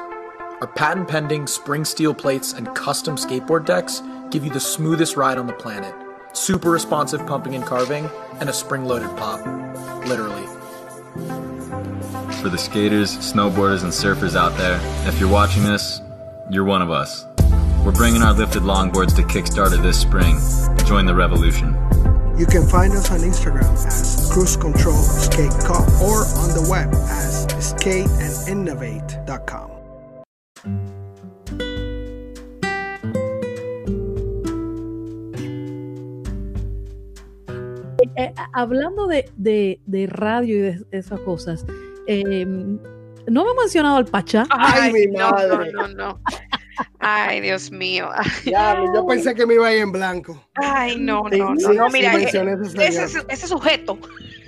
Our 0.61 0.67
patent 0.67 1.07
pending 1.07 1.47
spring 1.47 1.83
steel 1.83 2.13
plates 2.13 2.53
and 2.53 2.75
custom 2.75 3.15
skateboard 3.15 3.65
decks 3.65 4.03
give 4.29 4.45
you 4.45 4.51
the 4.51 4.59
smoothest 4.59 5.17
ride 5.17 5.39
on 5.39 5.47
the 5.47 5.53
planet, 5.53 5.95
super 6.33 6.69
responsive 6.69 7.25
pumping 7.25 7.55
and 7.55 7.65
carving, 7.65 8.07
and 8.39 8.49
a 8.49 8.53
spring 8.53 8.85
loaded 8.85 9.09
pop. 9.17 9.43
Literally. 10.05 10.45
For 12.39 12.49
the 12.49 12.59
skaters, 12.59 13.17
snowboarders, 13.17 13.81
and 13.81 13.91
surfers 13.91 14.35
out 14.35 14.55
there, 14.59 14.79
if 15.07 15.19
you're 15.19 15.27
watching 15.27 15.63
this, 15.63 16.01
you're 16.51 16.65
one 16.65 16.83
of 16.83 16.91
us. 16.91 17.25
We're 17.83 17.93
bringing 17.93 18.21
our 18.21 18.33
lifted 18.33 18.61
longboards 18.61 19.15
to 19.15 19.23
Kickstarter 19.23 19.81
this 19.81 19.99
spring. 19.99 20.37
Join 20.85 21.07
the 21.07 21.15
revolution. 21.15 21.92
You 22.37 22.45
can 22.47 22.67
find 22.67 22.93
us 22.93 23.11
on 23.11 23.19
Instagram 23.19 23.71
as 23.85 24.27
Cruise 24.33 24.57
Control 24.57 24.97
Skate 24.97 25.53
Cup 25.61 25.85
or 26.01 26.25
on 26.41 26.49
the 26.49 26.65
web 26.67 26.89
as 27.07 27.45
skateandinnovate.com. 27.61 29.69
Eh, 38.15 38.31
hablando 38.53 39.07
de, 39.07 39.29
de, 39.37 39.79
de, 39.85 40.07
radio 40.07 40.55
y 40.55 40.61
de 40.61 40.83
esas 40.91 41.19
cosas, 41.19 41.65
eh, 42.07 42.45
no 42.45 43.41
hemos 43.41 43.55
mencionado 43.55 43.97
al 43.97 44.05
Pachá. 44.05 44.47
Ay, 44.49 44.91
mi 44.91 45.05
madre. 45.07 45.71
No, 45.71 45.87
no, 45.87 45.93
no. 45.93 46.19
Ay, 46.99 47.41
Dios 47.41 47.71
mío. 47.71 48.09
Ya, 48.45 48.77
yo 48.93 49.05
pensé 49.05 49.33
que 49.35 49.45
me 49.45 49.55
iba 49.55 49.67
a 49.67 49.73
ir 49.73 49.81
en 49.81 49.91
blanco. 49.91 50.41
Ay, 50.55 50.97
no, 50.97 51.23
no, 51.29 51.55
no, 51.55 51.73
no, 51.73 51.89
mira, 51.89 52.13
eh, 52.15 52.29
ese, 52.79 53.23
ese, 53.27 53.47
sujeto, 53.47 53.97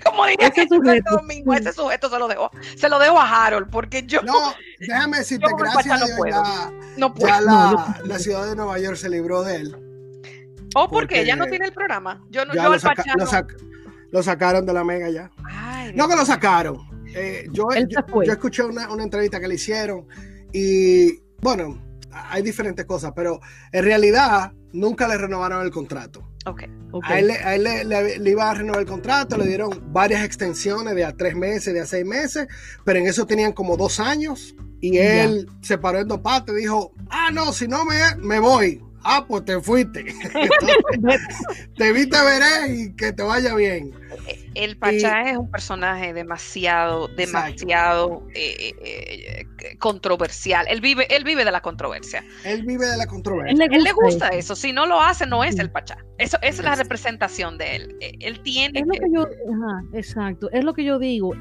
como 0.04 0.26
dije 0.26 0.48
ese 0.48 0.68
sujeto. 0.68 1.18
domingo, 1.18 1.54
ese 1.54 1.74
sujeto 1.74 2.10
se 2.10 2.20
lo 2.20 2.28
dejo, 2.28 2.52
se 2.76 2.90
lo 2.90 3.00
dejo 3.00 3.20
a 3.20 3.46
Harold, 3.46 3.70
porque 3.70 4.04
yo. 4.04 4.22
No, 4.22 4.54
déjame 4.80 5.20
decirte, 5.20 5.48
gracias 5.58 6.02
a 6.02 6.06
Dios, 6.06 6.18
ya, 6.30 6.72
no 6.98 7.14
puedo. 7.14 7.28
ya 7.28 7.42
la, 7.42 8.02
la 8.04 8.20
ciudad 8.20 8.48
de 8.48 8.56
Nueva 8.56 8.78
York 8.80 8.98
se 8.98 9.10
libró 9.10 9.44
de 9.44 9.56
él. 9.56 9.76
¿O 10.76 10.90
porque, 10.90 11.26
ya 11.26 11.36
no 11.36 11.46
tiene 11.48 11.66
el 11.66 11.74
programa? 11.74 12.22
Yo 12.30 12.46
no, 12.46 12.54
yo 12.54 12.64
lo, 12.64 12.70
lo, 14.12 14.24
sacaron 14.24 14.66
de 14.66 14.74
la 14.74 14.84
mega 14.84 15.10
ya. 15.10 15.32
no 15.96 16.08
que 16.10 16.16
lo 16.16 16.26
sacaron. 16.26 16.78
Eh, 17.16 17.48
yo, 17.52 17.68
yo, 17.88 18.34
escuché 18.34 18.64
una, 18.64 18.92
una, 18.92 19.04
entrevista 19.04 19.40
que 19.40 19.48
le 19.48 19.56
hicieron 19.56 20.06
y 20.52 21.18
bueno, 21.40 21.82
hay 22.16 22.42
diferentes 22.42 22.86
cosas, 22.86 23.14
pero 23.16 23.40
en 23.72 23.84
realidad 23.84 24.54
nunca 24.74 25.08
le 25.08 25.18
renovaron 25.18 25.64
el 25.64 25.72
contrato. 25.72 26.28
Okay. 26.46 26.70
A 27.04 27.20
él, 27.20 27.32
a 27.32 27.56
él 27.56 27.64
le, 27.64 28.20
le, 28.20 28.30
iba 28.30 28.50
a 28.50 28.54
renovar 28.54 28.82
el 28.82 28.88
contrato, 28.88 29.38
le 29.38 29.48
dieron 29.48 29.92
varias 29.92 30.24
extensiones 30.24 30.96
de 30.96 31.04
a 31.04 31.12
tres 31.16 31.36
meses, 31.36 31.74
de 31.74 31.82
a 31.82 31.86
seis 31.86 32.06
meses, 32.06 32.48
pero 32.84 33.00
en 33.00 33.08
eso 33.08 33.26
tenían 33.26 33.52
como 33.52 33.76
dos 33.76 34.00
años 34.00 34.56
y 34.80 34.98
él 35.00 35.50
se 35.62 35.78
paró 35.78 36.00
en 36.00 36.08
dos 36.08 36.20
partes 36.20 36.54
y 36.56 36.62
dijo, 36.62 36.94
ah, 37.10 37.32
no, 37.34 37.52
si 37.54 37.68
no 37.68 37.86
me, 37.86 37.98
me 38.18 38.40
voy. 38.40 38.85
Ah, 39.08 39.24
pues 39.28 39.46
te 39.46 39.62
fuiste. 39.62 40.04
te 41.78 41.94
vi, 41.94 42.10
te 42.10 42.24
veré 42.24 42.76
y 42.76 42.96
que 42.96 43.14
te 43.14 43.22
vaya 43.22 43.54
bien. 43.54 43.94
El 44.56 44.78
Pachá 44.78 45.30
es 45.30 45.38
un 45.38 45.52
personaje 45.52 46.12
demasiado, 46.12 47.08
demasiado 47.10 48.24
eh, 48.34 48.74
eh, 48.84 49.46
eh, 49.62 49.78
controversial. 49.78 50.66
Él 50.68 50.82
vive, 50.82 51.06
él 51.16 51.24
vive 51.24 51.46
de 51.46 51.52
la 51.52 51.62
controversia. 51.62 52.26
Él 52.44 52.64
vive 52.66 52.88
de 52.88 52.98
la 52.98 53.06
controversia. 53.06 53.66
Él 53.72 53.84
le 53.84 53.92
gusta, 53.92 54.30
eso. 54.30 54.56
Si 54.56 54.74
no 54.74 54.88
lo 54.88 55.00
hace, 55.00 55.28
no 55.28 55.44
es 55.44 55.60
el 55.60 55.70
Pachá. 55.70 56.04
Eso, 56.18 56.40
es 56.42 56.58
la 56.64 56.74
representación 56.74 57.60
de 57.60 57.76
él. 57.76 57.98
Él 58.02 58.42
tiene. 58.42 58.80
Es 58.80 58.88
lo 58.88 58.94
que, 58.94 59.08
yo, 59.14 59.28
exacto. 59.94 60.50
Es 60.52 60.64
lo 60.64 60.74
que 60.74 60.84
yo 60.84 60.98
digo. 60.98 61.34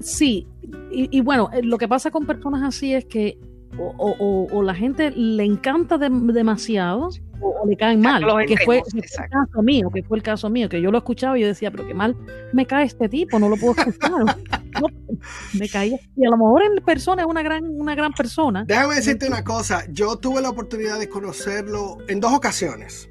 sí. 0.00 0.46
y 0.90 1.20
bueno, 1.22 1.50
lo 1.62 1.78
que 1.78 1.88
pasa 1.88 2.10
con 2.10 2.26
personas 2.26 2.62
así 2.62 2.92
es 2.92 3.06
que 3.06 3.38
o, 3.76 4.62
la 4.62 4.74
gente 4.74 5.10
le 5.10 5.44
encanta 5.44 5.98
demasiado 5.98 7.10
o, 7.40 7.66
le 7.68 7.76
caen 7.76 8.00
mal, 8.00 8.24
que 8.46 8.56
fue, 8.64 8.82
el 8.94 9.28
caso 9.30 9.62
mío, 9.62 9.90
que 9.90 10.02
fue 10.02 10.16
el 10.16 10.22
caso 10.22 10.50
mío, 10.50 10.68
que 10.68 10.80
yo 10.80 10.90
lo 10.90 10.98
escuchaba 10.98 11.38
y 11.38 11.42
yo 11.42 11.46
decía, 11.46 11.70
pero 11.70 11.86
qué 11.86 11.94
mal 11.94 12.16
me 12.52 12.66
cae 12.66 12.86
este 12.86 13.08
tipo, 13.08 13.38
no 13.38 13.48
lo 13.48 13.56
puedo 13.56 13.74
escuchar. 13.76 14.10
me 15.58 15.68
caía. 15.68 15.98
Y 16.16 16.26
a 16.26 16.30
lo 16.30 16.36
mejor 16.36 16.62
en 16.62 16.84
persona 16.84 17.22
es 17.22 17.28
una 17.28 17.42
gran, 17.42 17.64
una 17.64 17.94
gran 17.94 18.12
persona. 18.12 18.64
Déjame 18.66 18.96
decirte 18.96 19.26
una 19.26 19.44
cosa, 19.44 19.84
yo 19.90 20.16
tuve 20.16 20.42
la 20.42 20.50
oportunidad 20.50 20.98
de 20.98 21.08
conocerlo 21.08 21.98
en 22.08 22.20
dos 22.20 22.32
ocasiones. 22.32 23.08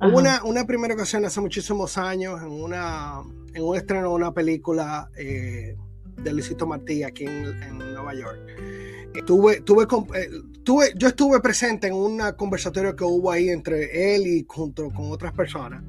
una, 0.00 0.44
una 0.44 0.66
primera 0.66 0.94
ocasión 0.94 1.24
hace 1.24 1.40
muchísimos 1.40 1.98
años 1.98 2.40
en, 2.42 2.50
una, 2.50 3.22
en 3.54 3.64
un 3.64 3.76
estreno 3.76 4.10
de 4.10 4.14
una 4.14 4.32
película 4.32 5.10
eh, 5.16 5.76
de 6.16 6.32
Luisito 6.32 6.66
Martí 6.66 7.02
aquí 7.02 7.24
en, 7.24 7.62
en 7.62 7.78
Nueva 7.78 8.14
York 8.14 8.73
Tuve, 9.22 9.60
tuve, 9.60 9.86
eh, 10.14 10.28
tuve, 10.64 10.92
yo 10.96 11.08
estuve 11.08 11.40
presente 11.40 11.86
en 11.86 11.94
un 11.94 12.20
conversatorio 12.36 12.96
que 12.96 13.04
hubo 13.04 13.30
ahí 13.30 13.48
entre 13.48 14.14
él 14.14 14.26
y 14.26 14.44
junto 14.48 14.90
con 14.90 15.12
otras 15.12 15.32
personas. 15.32 15.82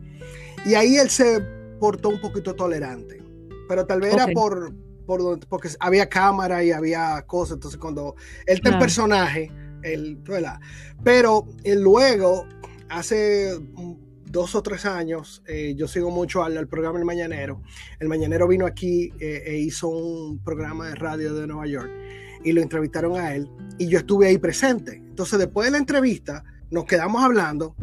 Y 0.66 0.76
ahí 0.76 0.98
él 0.98 1.10
se 1.10 1.42
portó 1.80 2.10
un 2.10 2.22
poquito 2.22 2.54
tolerante. 2.54 3.22
Pero 3.68 3.86
tal 3.86 4.02
vez 4.02 4.14
era 4.14 4.28
por, 4.28 4.74
por, 5.06 5.40
porque 5.48 5.70
había 5.80 6.08
cámara 6.08 6.64
y 6.64 6.72
había 6.72 7.24
cosas. 7.24 7.56
Entonces, 7.56 7.80
cuando 7.80 8.16
él 8.46 8.58
está 8.58 8.70
en 8.70 8.80
personaje, 8.80 9.52
él, 9.82 10.20
pero 11.04 11.48
luego, 11.64 12.48
hace 12.90 13.60
dos 14.26 14.54
o 14.56 14.62
tres 14.62 14.86
años, 14.86 15.42
eh, 15.48 15.74
yo 15.78 15.88
sigo 15.88 16.12
mucho 16.12 16.44
al, 16.44 16.68
programa 16.68 17.00
El 17.00 17.06
Mañanero. 17.06 17.62
El 18.00 18.08
Mañanero 18.08 18.48
vino 18.48 18.66
aquí 18.66 19.12
eh, 19.20 19.44
e 19.46 19.58
hizo 19.58 19.88
un 19.88 20.40
programa 20.44 20.90
de 20.90 20.96
radio 20.96 21.34
de 21.34 21.48
Nueva 21.48 21.68
York 21.68 21.90
y 22.46 22.54
lo 22.54 22.62
entrevistaron 22.62 23.20
a 23.20 23.34
él 23.34 23.50
y 23.78 23.88
yo 23.88 24.00
estuve 24.00 24.28
ahí 24.28 24.38
presente. 24.38 24.96
Entonces, 24.96 25.40
después 25.40 25.66
de 25.66 25.72
la 25.72 25.78
entrevista, 25.78 26.44
nos 26.72 26.86
quedamos 26.86 27.22
hablando 27.24 27.76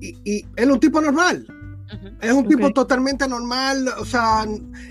y, 0.00 0.16
y 0.24 0.46
él 0.56 0.68
es 0.68 0.70
un 0.70 0.80
tipo 0.80 1.00
normal. 1.00 1.46
Es 2.20 2.32
un 2.32 2.46
tipo 2.46 2.70
totalmente 2.72 3.26
normal, 3.26 3.88
o 3.98 4.04
sea, 4.04 4.44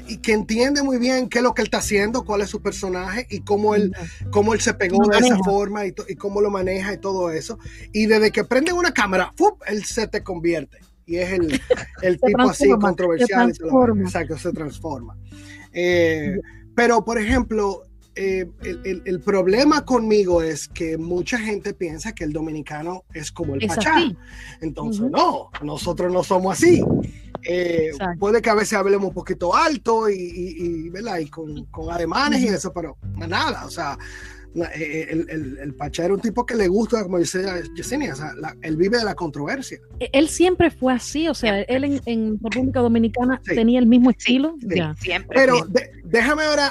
y 0.08 0.18
que 0.18 0.34
entiende 0.34 0.82
muy 0.82 0.98
bien 0.98 1.30
qué 1.30 1.40
es 1.40 1.44
lo 1.44 1.54
que 1.54 1.62
él 1.62 1.68
está 1.68 1.78
haciendo, 1.78 2.26
cuál 2.26 2.42
es 2.42 2.50
su 2.50 2.62
personaje 2.62 3.28
y 3.30 3.42
cómo 3.42 3.76
él, 3.76 3.94
cómo 4.32 4.54
él 4.54 4.62
se 4.62 4.74
pegó 4.74 5.06
de 5.08 5.20
esa 5.20 5.38
forma 5.38 5.86
y, 5.86 5.94
cómo 6.16 6.42
lo 6.42 6.50
maneja 6.50 6.94
y 6.94 6.98
todo 6.98 7.30
eso. 7.30 7.60
Y 7.94 8.08
desde 8.08 8.32
que 8.32 8.46
prende 8.46 8.74
una 8.74 8.94
cámara, 8.94 9.32
¡fup! 9.36 9.62
él 9.68 9.84
se 9.84 10.08
te 10.08 10.24
convierte. 10.24 10.80
Y 11.06 11.18
es 11.18 11.34
el, 11.34 11.62
el 12.02 12.20
tipo 12.20 12.50
así 12.50 12.70
controversial. 12.70 13.54
Se 13.54 13.64
exacto, 14.02 14.38
se 14.38 14.52
transforma. 14.52 15.18
Eh, 15.74 16.40
pero, 16.76 17.06
por 17.06 17.20
ejemplo, 17.20 17.84
eh, 18.18 18.50
el, 19.06 19.20
problema 19.22 19.86
conmigo 19.86 20.42
es 20.42 20.68
que 20.68 20.98
mucha 20.98 21.38
gente 21.38 21.74
piensa 21.74 22.14
que 22.14 22.24
el 22.24 22.34
dominicano 22.34 23.04
es 23.14 23.32
como 23.32 23.56
el 23.56 23.68
Pachá. 23.68 23.96
Entonces, 24.62 25.10
no, 25.10 25.50
nosotros 25.62 26.12
no 26.12 26.24
somos 26.24 26.58
así. 26.58 26.84
Eh, 27.44 27.92
puede 28.20 28.42
que 28.42 28.50
a 28.50 28.56
veces 28.56 28.74
hablemos 28.74 29.10
un 29.10 29.14
poquito 29.14 29.56
alto 29.56 30.10
y, 30.10 30.16
y, 30.16 30.92
y 30.92 31.30
con, 31.30 31.66
con, 31.66 31.92
ademanes 31.92 32.42
y 32.42 32.48
eso, 32.48 32.74
pero 32.74 32.98
nada, 33.16 33.66
o 33.66 33.70
sea, 33.70 33.98
el, 34.56 35.28
el, 35.30 35.58
el, 35.62 35.74
Pachá 35.76 36.06
era 36.06 36.14
un 36.14 36.22
tipo 36.22 36.46
que 36.46 36.56
le 36.56 36.68
gusta, 36.68 37.04
como 37.04 37.20
dice 37.20 37.46
Yesenia, 37.76 38.14
o 38.14 38.16
sea, 38.16 38.32
él 38.62 38.78
vive 38.78 38.98
de 38.98 39.06
la 39.06 39.14
controversia. 39.14 39.80
E, 40.00 40.10
él 40.14 40.30
siempre 40.30 40.72
fue 40.72 40.94
así, 40.94 41.28
o 41.28 41.34
sea, 41.34 41.62
él 41.62 42.02
en, 42.06 42.40
República 42.42 42.80
Dominicana 42.80 43.42
tenía 43.44 43.80
el 43.80 43.86
mismo 43.86 44.10
estilo. 44.10 44.56
Siempre. 45.00 45.36
Pero 45.36 45.68
déjame 46.04 46.44
ahora, 46.44 46.68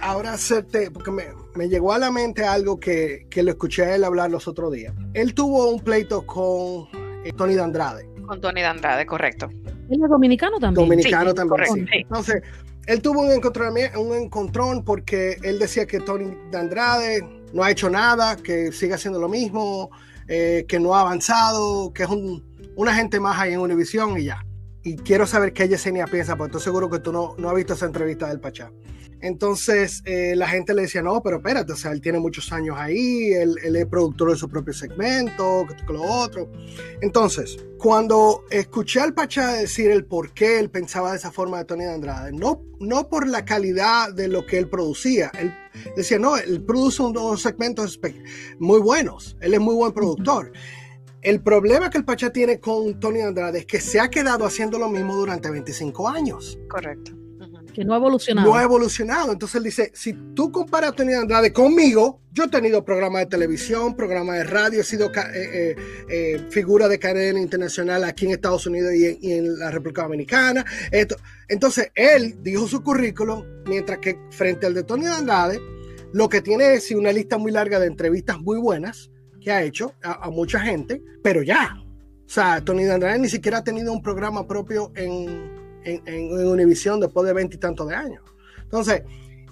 ahora 0.00 0.34
hacerte, 0.34 0.90
porque 0.90 1.10
me, 1.10 1.24
me, 1.54 1.68
llegó 1.68 1.92
a 1.92 1.98
la 1.98 2.10
mente 2.10 2.44
algo 2.44 2.78
que, 2.78 3.26
que 3.30 3.42
lo 3.42 3.50
escuché 3.50 3.84
a 3.84 3.94
él 3.94 4.04
hablar 4.04 4.30
los 4.30 4.46
otros 4.48 4.72
días. 4.72 4.94
Él 5.14 5.34
tuvo 5.34 5.70
un 5.70 5.80
pleito 5.80 6.26
con 6.26 6.88
eh, 7.24 7.32
Tony 7.36 7.54
Dandrade. 7.54 8.08
Con 8.26 8.40
Tony 8.40 8.62
Dandrade, 8.62 9.06
correcto. 9.06 9.50
Él 9.90 10.02
es 10.02 10.08
dominicano 10.08 10.58
también. 10.58 10.88
Dominicano 10.88 11.34
también. 11.34 11.88
Entonces, 11.92 12.42
él 12.86 13.02
tuvo 13.02 13.22
un, 13.22 13.32
encontrón 14.14 14.84
porque 14.84 15.38
él 15.42 15.58
decía 15.58 15.86
que 15.86 16.00
Tony 16.00 16.36
de 16.50 16.58
Andrade 16.58 17.20
no 17.52 17.62
ha 17.62 17.70
hecho 17.70 17.88
nada, 17.88 18.36
que 18.36 18.72
sigue 18.72 18.94
haciendo 18.94 19.18
lo 19.18 19.28
mismo, 19.28 19.90
eh, 20.28 20.64
que 20.68 20.78
no 20.80 20.94
ha 20.94 21.00
avanzado, 21.00 21.92
que 21.92 22.02
es 22.02 22.08
un, 22.08 22.44
una 22.76 22.94
gente 22.94 23.20
más 23.20 23.38
ahí 23.38 23.52
en 23.52 23.60
Univision 23.60 24.18
y 24.18 24.24
ya. 24.24 24.44
Y 24.82 24.96
quiero 24.96 25.26
saber 25.26 25.52
qué 25.52 25.68
Yesenia 25.68 26.06
piensa, 26.06 26.36
porque 26.36 26.50
estoy 26.50 26.64
seguro 26.64 26.90
que 26.90 26.98
tú 26.98 27.10
no, 27.10 27.34
no 27.38 27.48
has 27.48 27.56
visto 27.56 27.72
esa 27.72 27.86
entrevista 27.86 28.28
del 28.28 28.40
Pachá. 28.40 28.70
Entonces 29.24 30.02
eh, 30.04 30.34
la 30.36 30.46
gente 30.46 30.74
le 30.74 30.82
decía, 30.82 31.00
no, 31.00 31.22
pero 31.22 31.38
espérate, 31.38 31.72
o 31.72 31.76
sea, 31.76 31.92
él 31.92 32.02
tiene 32.02 32.18
muchos 32.18 32.52
años 32.52 32.76
ahí, 32.78 33.32
él, 33.32 33.56
es 33.74 33.86
productor 33.86 34.32
de 34.32 34.36
su 34.36 34.50
propio 34.50 34.74
segmento, 34.74 35.64
que 35.66 35.92
lo 35.94 36.02
otro. 36.02 36.52
Entonces, 37.00 37.56
cuando 37.78 38.44
escuché 38.50 39.00
al 39.00 39.14
Pachá 39.14 39.54
decir 39.54 39.90
el 39.90 40.04
por 40.04 40.34
qué 40.34 40.58
él 40.58 40.68
pensaba 40.68 41.12
de 41.12 41.16
esa 41.16 41.32
forma 41.32 41.56
de 41.56 41.64
Tony 41.64 41.84
de 41.84 41.94
Andrade, 41.94 42.32
no, 42.32 42.60
no 42.80 43.08
por 43.08 43.26
la 43.26 43.46
calidad 43.46 44.12
de 44.12 44.28
lo 44.28 44.44
que 44.44 44.58
él 44.58 44.68
producía, 44.68 45.32
él 45.40 45.54
decía, 45.96 46.18
no, 46.18 46.36
él 46.36 46.62
produce 46.62 47.00
unos 47.00 47.40
segmentos 47.40 47.98
muy 48.58 48.80
buenos, 48.80 49.38
él 49.40 49.54
es 49.54 49.60
muy 49.60 49.74
buen 49.74 49.92
productor. 49.92 50.52
El 51.22 51.40
problema 51.40 51.88
que 51.88 51.96
el 51.96 52.04
Pachá 52.04 52.30
tiene 52.30 52.60
con 52.60 53.00
Tony 53.00 53.22
Andrade 53.22 53.60
es 53.60 53.64
que 53.64 53.80
se 53.80 54.00
ha 54.00 54.10
quedado 54.10 54.44
haciendo 54.44 54.78
lo 54.78 54.90
mismo 54.90 55.16
durante 55.16 55.50
25 55.50 56.10
años. 56.10 56.58
Correcto 56.68 57.23
que 57.74 57.84
no 57.84 57.92
ha 57.92 57.96
evolucionado. 57.96 58.48
No 58.48 58.54
ha 58.54 58.62
evolucionado. 58.62 59.32
Entonces 59.32 59.56
él 59.56 59.64
dice, 59.64 59.92
si 59.94 60.14
tú 60.34 60.50
comparas 60.50 60.90
a 60.90 60.92
Tony 60.94 61.12
Andrade 61.12 61.52
conmigo, 61.52 62.20
yo 62.32 62.44
he 62.44 62.48
tenido 62.48 62.84
programas 62.84 63.22
de 63.22 63.26
televisión, 63.26 63.94
programas 63.94 64.38
de 64.38 64.44
radio, 64.44 64.80
he 64.80 64.84
sido 64.84 65.12
eh, 65.12 65.20
eh, 65.34 65.76
eh, 66.08 66.46
figura 66.50 66.88
de 66.88 66.98
cadena 66.98 67.40
internacional 67.40 68.04
aquí 68.04 68.26
en 68.26 68.32
Estados 68.32 68.66
Unidos 68.66 68.92
y 68.94 69.32
en, 69.32 69.58
la 69.58 69.70
República 69.70 70.02
Dominicana. 70.02 70.64
Esto. 70.90 71.16
Entonces 71.48 71.90
él 71.94 72.36
dijo 72.42 72.66
su 72.66 72.82
currículum, 72.82 73.44
mientras 73.66 73.98
que 73.98 74.18
frente 74.30 74.66
al 74.66 74.74
de 74.74 74.84
Tony 74.84 75.06
Andrade, 75.06 75.60
lo 76.12 76.28
que 76.28 76.40
tiene 76.40 76.74
es 76.74 76.90
una 76.92 77.12
lista 77.12 77.36
muy 77.36 77.52
larga 77.52 77.78
de 77.78 77.88
entrevistas 77.88 78.40
muy 78.40 78.58
buenas 78.58 79.10
que 79.40 79.50
ha 79.50 79.62
hecho 79.62 79.94
a, 80.02 80.26
a 80.26 80.30
mucha 80.30 80.60
gente, 80.60 81.02
pero 81.22 81.42
ya. 81.42 81.76
O 82.26 82.28
sea, 82.34 82.64
Tony 82.64 82.84
Andrade 82.84 83.18
ni 83.18 83.28
siquiera 83.28 83.58
ha 83.58 83.64
tenido 83.64 83.92
un 83.92 84.00
programa 84.00 84.46
propio 84.46 84.92
en, 84.94 85.53
en, 85.84 86.02
en 86.06 86.48
Univision 86.48 87.00
después 87.00 87.26
de 87.26 87.32
veintitantos 87.32 87.88
de 87.88 87.94
años. 87.94 88.22
Entonces, 88.62 89.02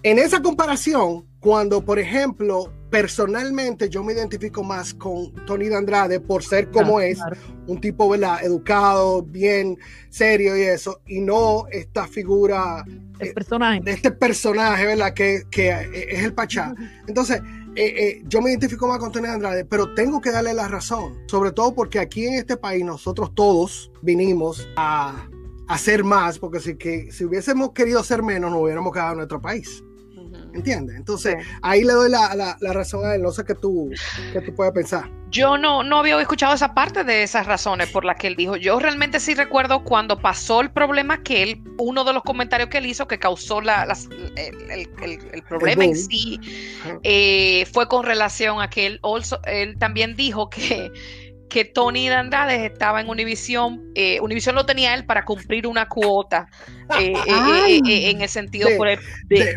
en 0.02 0.18
esa 0.18 0.42
comparación, 0.42 1.26
cuando, 1.38 1.84
por 1.84 1.98
ejemplo, 1.98 2.72
personalmente 2.90 3.88
yo 3.88 4.02
me 4.04 4.12
identifico 4.12 4.62
más 4.62 4.92
con 4.94 5.32
Tony 5.46 5.68
de 5.68 5.76
Andrade 5.76 6.20
por 6.20 6.42
ser 6.42 6.70
como 6.70 7.00
es, 7.00 7.18
un 7.66 7.80
tipo 7.80 8.08
¿verdad? 8.08 8.44
educado, 8.44 9.22
bien 9.22 9.78
serio 10.10 10.56
y 10.56 10.62
eso, 10.62 11.00
y 11.06 11.20
no 11.20 11.66
esta 11.70 12.06
figura 12.06 12.84
el 13.18 13.32
personaje. 13.32 13.80
de 13.82 13.92
este 13.92 14.10
personaje, 14.10 14.86
¿verdad? 14.86 15.14
Que, 15.14 15.44
que 15.50 15.70
es 16.10 16.22
el 16.24 16.34
Pachá. 16.34 16.74
Entonces, 17.06 17.40
eh, 17.76 17.94
eh, 17.96 18.22
yo 18.26 18.42
me 18.42 18.50
identifico 18.50 18.86
más 18.86 18.98
con 18.98 19.10
Tony 19.10 19.28
de 19.28 19.34
Andrade, 19.34 19.64
pero 19.64 19.94
tengo 19.94 20.20
que 20.20 20.30
darle 20.30 20.52
la 20.52 20.68
razón, 20.68 21.22
sobre 21.26 21.52
todo 21.52 21.74
porque 21.74 21.98
aquí 21.98 22.26
en 22.26 22.34
este 22.34 22.56
país 22.56 22.84
nosotros 22.84 23.34
todos 23.34 23.90
vinimos 24.02 24.68
a 24.76 25.28
hacer 25.68 26.04
más, 26.04 26.38
porque 26.38 26.60
si, 26.60 26.76
que, 26.76 27.10
si 27.12 27.24
hubiésemos 27.24 27.72
querido 27.72 28.00
hacer 28.00 28.22
menos, 28.22 28.50
nos 28.50 28.60
hubiéramos 28.60 28.92
quedado 28.92 29.12
en 29.12 29.16
nuestro 29.18 29.40
país. 29.40 29.82
¿Entiendes? 30.54 30.96
Entonces, 30.96 31.36
ahí 31.62 31.82
le 31.82 31.92
doy 31.92 32.10
la, 32.10 32.34
la, 32.34 32.72
razón 32.72 33.06
a 33.06 33.14
él. 33.14 33.22
No 33.22 33.30
sé 33.30 33.44
qué 33.44 33.54
tú, 33.54 33.90
qué 34.32 34.40
tú 34.40 34.54
puedes 34.54 34.72
pensar. 34.72 35.10
Yo 35.30 35.56
no, 35.56 35.82
no 35.82 36.00
había 36.00 36.20
escuchado 36.20 36.54
esa 36.54 36.74
parte 36.74 37.04
de 37.04 37.22
esas 37.22 37.46
razones 37.46 37.88
por 37.88 38.04
las 38.04 38.16
que 38.16 38.26
él 38.26 38.36
dijo. 38.36 38.56
Yo 38.56 38.78
realmente 38.78 39.18
sí 39.18 39.34
recuerdo 39.34 39.82
cuando 39.82 40.20
pasó 40.20 40.60
el 40.60 40.70
problema 40.70 41.22
que 41.22 41.42
él, 41.42 41.62
uno 41.78 42.04
de 42.04 42.12
los 42.12 42.22
comentarios 42.22 42.68
que 42.68 42.78
él 42.78 42.86
hizo 42.86 43.08
que 43.08 43.18
causó 43.18 43.62
la, 43.62 43.96
el, 44.36 44.90
el, 45.32 45.42
problema 45.42 45.86
en 45.86 45.96
sí, 45.96 46.38
eh, 47.02 47.66
fue 47.72 47.88
con 47.88 48.04
relación 48.04 48.60
a 48.60 48.68
que 48.68 48.86
él, 48.86 49.00
él 49.46 49.78
también 49.78 50.14
dijo 50.16 50.50
que 50.50 50.92
que 51.52 51.66
Tony 51.66 52.08
de 52.08 52.14
Andrade 52.14 52.64
estaba 52.64 53.02
en 53.02 53.10
Univision. 53.10 53.92
Eh, 53.94 54.18
Univision 54.20 54.54
lo 54.54 54.64
tenía 54.64 54.94
él 54.94 55.04
para 55.04 55.22
cumplir 55.22 55.66
una 55.66 55.86
cuota 55.86 56.48
eh, 56.98 57.12
eh, 57.12 57.80
eh, 57.86 58.10
en 58.10 58.22
el 58.22 58.28
sentido 58.28 58.70
de, 58.70 58.76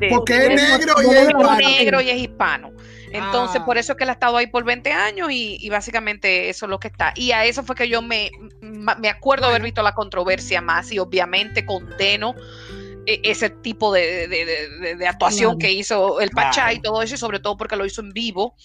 porque 0.10 0.36
es 0.36 0.50
negro, 0.50 0.94
y, 1.02 1.16
es 1.16 1.28
hispano. 1.30 1.58
negro 1.58 2.02
y 2.02 2.10
es 2.10 2.18
hispano. 2.18 2.74
Entonces, 3.14 3.62
por 3.62 3.78
ah. 3.78 3.80
eso 3.80 3.94
es 3.94 3.98
que 3.98 4.04
él 4.04 4.10
ha 4.10 4.14
estado 4.14 4.36
ahí 4.36 4.48
por 4.48 4.66
20 4.66 4.92
años 4.92 5.30
y, 5.32 5.70
básicamente 5.70 6.50
eso 6.50 6.66
es 6.66 6.70
lo 6.70 6.80
que 6.80 6.90
está. 6.90 7.14
Y 7.16 7.32
a 7.32 7.46
eso 7.46 7.64
fue 7.64 7.76
que 7.76 7.88
yo 7.88 8.02
me, 8.02 8.30
me 8.62 9.08
acuerdo 9.08 9.46
haber 9.46 9.62
visto 9.62 9.82
la 9.82 9.94
controversia 9.94 10.60
más 10.60 10.92
y 10.92 11.00
obviamente 11.00 11.66
condeno 11.66 12.36
ese 13.06 13.52
tipo 13.52 13.94
de, 13.94 14.28
de, 14.28 15.08
actuación 15.08 15.60
que 15.60 15.72
hizo 15.72 16.20
el 16.20 16.32
Pachá 16.32 16.74
y 16.74 16.82
todo 16.82 17.02
eso, 17.04 17.16
y 17.16 17.18
sobre 17.18 17.40
todo 17.40 17.56
porque 17.56 17.78
lo 17.78 17.86
hizo 17.86 18.02
en 18.02 18.12
vivo 18.12 18.56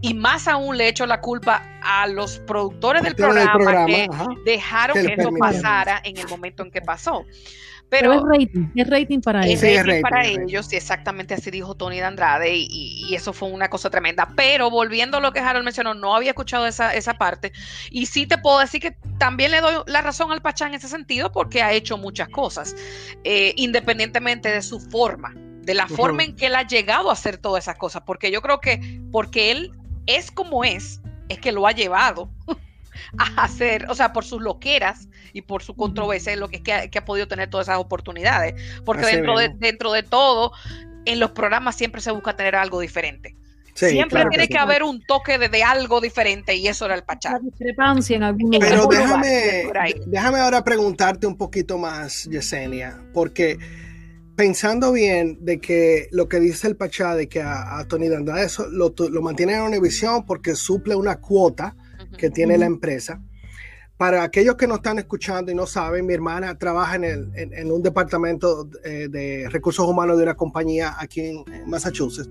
y 0.00 0.14
más 0.14 0.48
aún 0.48 0.76
le 0.78 0.88
echo 0.88 1.06
la 1.06 1.20
culpa 1.20 1.62
a 1.82 2.06
los 2.06 2.38
productores 2.40 3.02
del 3.02 3.14
programa, 3.14 3.86
que 3.86 4.08
dejaron 4.44 5.06
que, 5.06 5.14
eso 5.14 5.30
pasara 5.38 6.00
en 6.04 6.16
el 6.16 6.28
momento 6.28 6.62
en 6.62 6.70
que 6.70 6.80
pasó. 6.80 7.24
Pero, 7.90 8.12
es 8.12 8.22
rating, 8.22 8.68
es 8.76 8.88
rating 8.88 9.20
para 9.20 9.44
ellos. 9.44 9.62
Es 9.64 9.84
rating, 9.84 10.00
para 10.00 10.24
ellos, 10.24 10.72
y 10.72 10.76
exactamente 10.76 11.34
así 11.34 11.50
dijo 11.50 11.74
Tony 11.74 11.96
de 11.96 12.04
Andrade, 12.04 12.54
y, 12.54 13.12
eso 13.14 13.32
fue 13.32 13.50
una 13.50 13.68
cosa 13.68 13.90
tremenda. 13.90 14.32
Pero 14.36 14.70
volviendo 14.70 15.18
a 15.18 15.20
lo 15.20 15.32
que 15.32 15.40
Harold 15.40 15.64
mencionó, 15.64 15.92
no 15.92 16.14
había 16.14 16.30
escuchado 16.30 16.68
esa, 16.68 16.94
esa 16.94 17.14
parte, 17.14 17.52
y 17.90 18.06
sí 18.06 18.26
te 18.26 18.38
puedo 18.38 18.60
decir 18.60 18.80
que 18.80 18.96
también 19.18 19.50
le 19.50 19.60
doy 19.60 19.74
la 19.86 20.02
razón 20.02 20.30
al 20.30 20.40
Pachá 20.40 20.68
en 20.68 20.74
ese 20.74 20.86
sentido, 20.86 21.32
porque 21.32 21.62
ha 21.62 21.72
hecho 21.72 21.98
muchas 21.98 22.28
cosas, 22.28 22.76
eh, 23.24 23.54
independientemente 23.56 24.50
de 24.50 24.62
su 24.62 24.80
forma 24.80 25.34
de 25.60 25.74
la 25.74 25.86
forma 25.86 26.24
en 26.24 26.34
que 26.34 26.46
él 26.46 26.54
ha 26.54 26.66
llegado 26.66 27.10
a 27.10 27.12
hacer 27.12 27.36
todas 27.36 27.64
esas 27.64 27.76
cosas, 27.76 28.02
porque 28.06 28.30
yo 28.30 28.40
creo 28.40 28.60
que 28.60 28.80
porque 29.12 29.50
él 29.50 29.72
es 30.06 30.30
como 30.30 30.64
es, 30.64 31.00
es 31.28 31.38
que 31.38 31.52
lo 31.52 31.66
ha 31.66 31.72
llevado 31.72 32.30
a 33.18 33.44
hacer, 33.44 33.86
o 33.88 33.94
sea, 33.94 34.12
por 34.12 34.24
sus 34.24 34.42
loqueras 34.42 35.08
y 35.32 35.42
por 35.42 35.62
su 35.62 35.74
controversia, 35.76 36.32
es 36.32 36.38
lo 36.38 36.48
que 36.48 36.56
es 36.56 36.62
que 36.90 36.98
ha, 36.98 37.04
podido 37.04 37.28
tener 37.28 37.50
todas 37.50 37.68
esas 37.68 37.78
oportunidades, 37.78 38.60
porque 38.84 39.06
dentro 39.06 39.38
de, 39.38 39.50
dentro 39.50 39.92
de 39.92 40.02
todo, 40.02 40.52
en 41.04 41.20
los 41.20 41.30
programas 41.30 41.76
siempre 41.76 42.00
se 42.00 42.10
busca 42.10 42.36
tener 42.36 42.56
algo 42.56 42.80
diferente. 42.80 43.36
Siempre 43.74 44.26
tiene 44.28 44.48
que, 44.48 44.58
haber 44.58 44.82
un 44.82 45.02
toque 45.02 45.38
de, 45.38 45.62
algo 45.62 46.00
diferente 46.00 46.54
y 46.54 46.68
eso 46.68 46.84
era 46.84 46.94
el 46.94 47.02
Pachá. 47.02 47.38
discrepancia 47.40 48.16
en 48.16 48.24
algún 48.24 48.50
Pero 48.50 48.86
déjame, 48.86 49.70
déjame 50.06 50.40
ahora 50.40 50.62
preguntarte 50.62 51.26
un 51.26 51.36
poquito 51.36 51.78
más, 51.78 52.24
Yesenia, 52.24 53.00
porque 53.14 53.58
pensando 54.40 54.90
bien 54.90 55.36
de 55.42 55.60
que 55.60 56.08
lo 56.12 56.26
que 56.26 56.40
dice 56.40 56.66
el 56.66 56.74
Pachá 56.74 57.14
de 57.14 57.28
que 57.28 57.42
a, 57.42 57.84
Tony 57.86 58.08
Dandra 58.08 58.42
eso 58.42 58.66
lo, 58.68 58.94
lo, 58.96 59.20
mantiene 59.20 59.52
en 59.52 59.60
Univision 59.60 60.24
porque 60.24 60.54
suple 60.54 60.94
una 60.94 61.16
cuota 61.16 61.76
que 62.16 62.30
tiene 62.30 62.56
la 62.56 62.64
empresa. 62.64 63.20
para 63.98 64.22
aquellos 64.22 64.56
que 64.56 64.66
no 64.66 64.76
están 64.76 64.98
escuchando 64.98 65.52
y 65.52 65.54
no 65.54 65.66
saben, 65.66 66.06
mi 66.06 66.14
hermana 66.14 66.56
trabaja 66.56 66.96
en, 66.96 67.04
el, 67.04 67.30
en, 67.34 67.70
un 67.70 67.82
departamento 67.82 68.70
eh, 68.82 69.08
de 69.10 69.46
recursos 69.50 69.86
humanos 69.86 70.16
de 70.16 70.22
una 70.22 70.36
compañía 70.36 70.96
aquí 70.98 71.20
en, 71.20 71.44
Massachusetts 71.66 72.30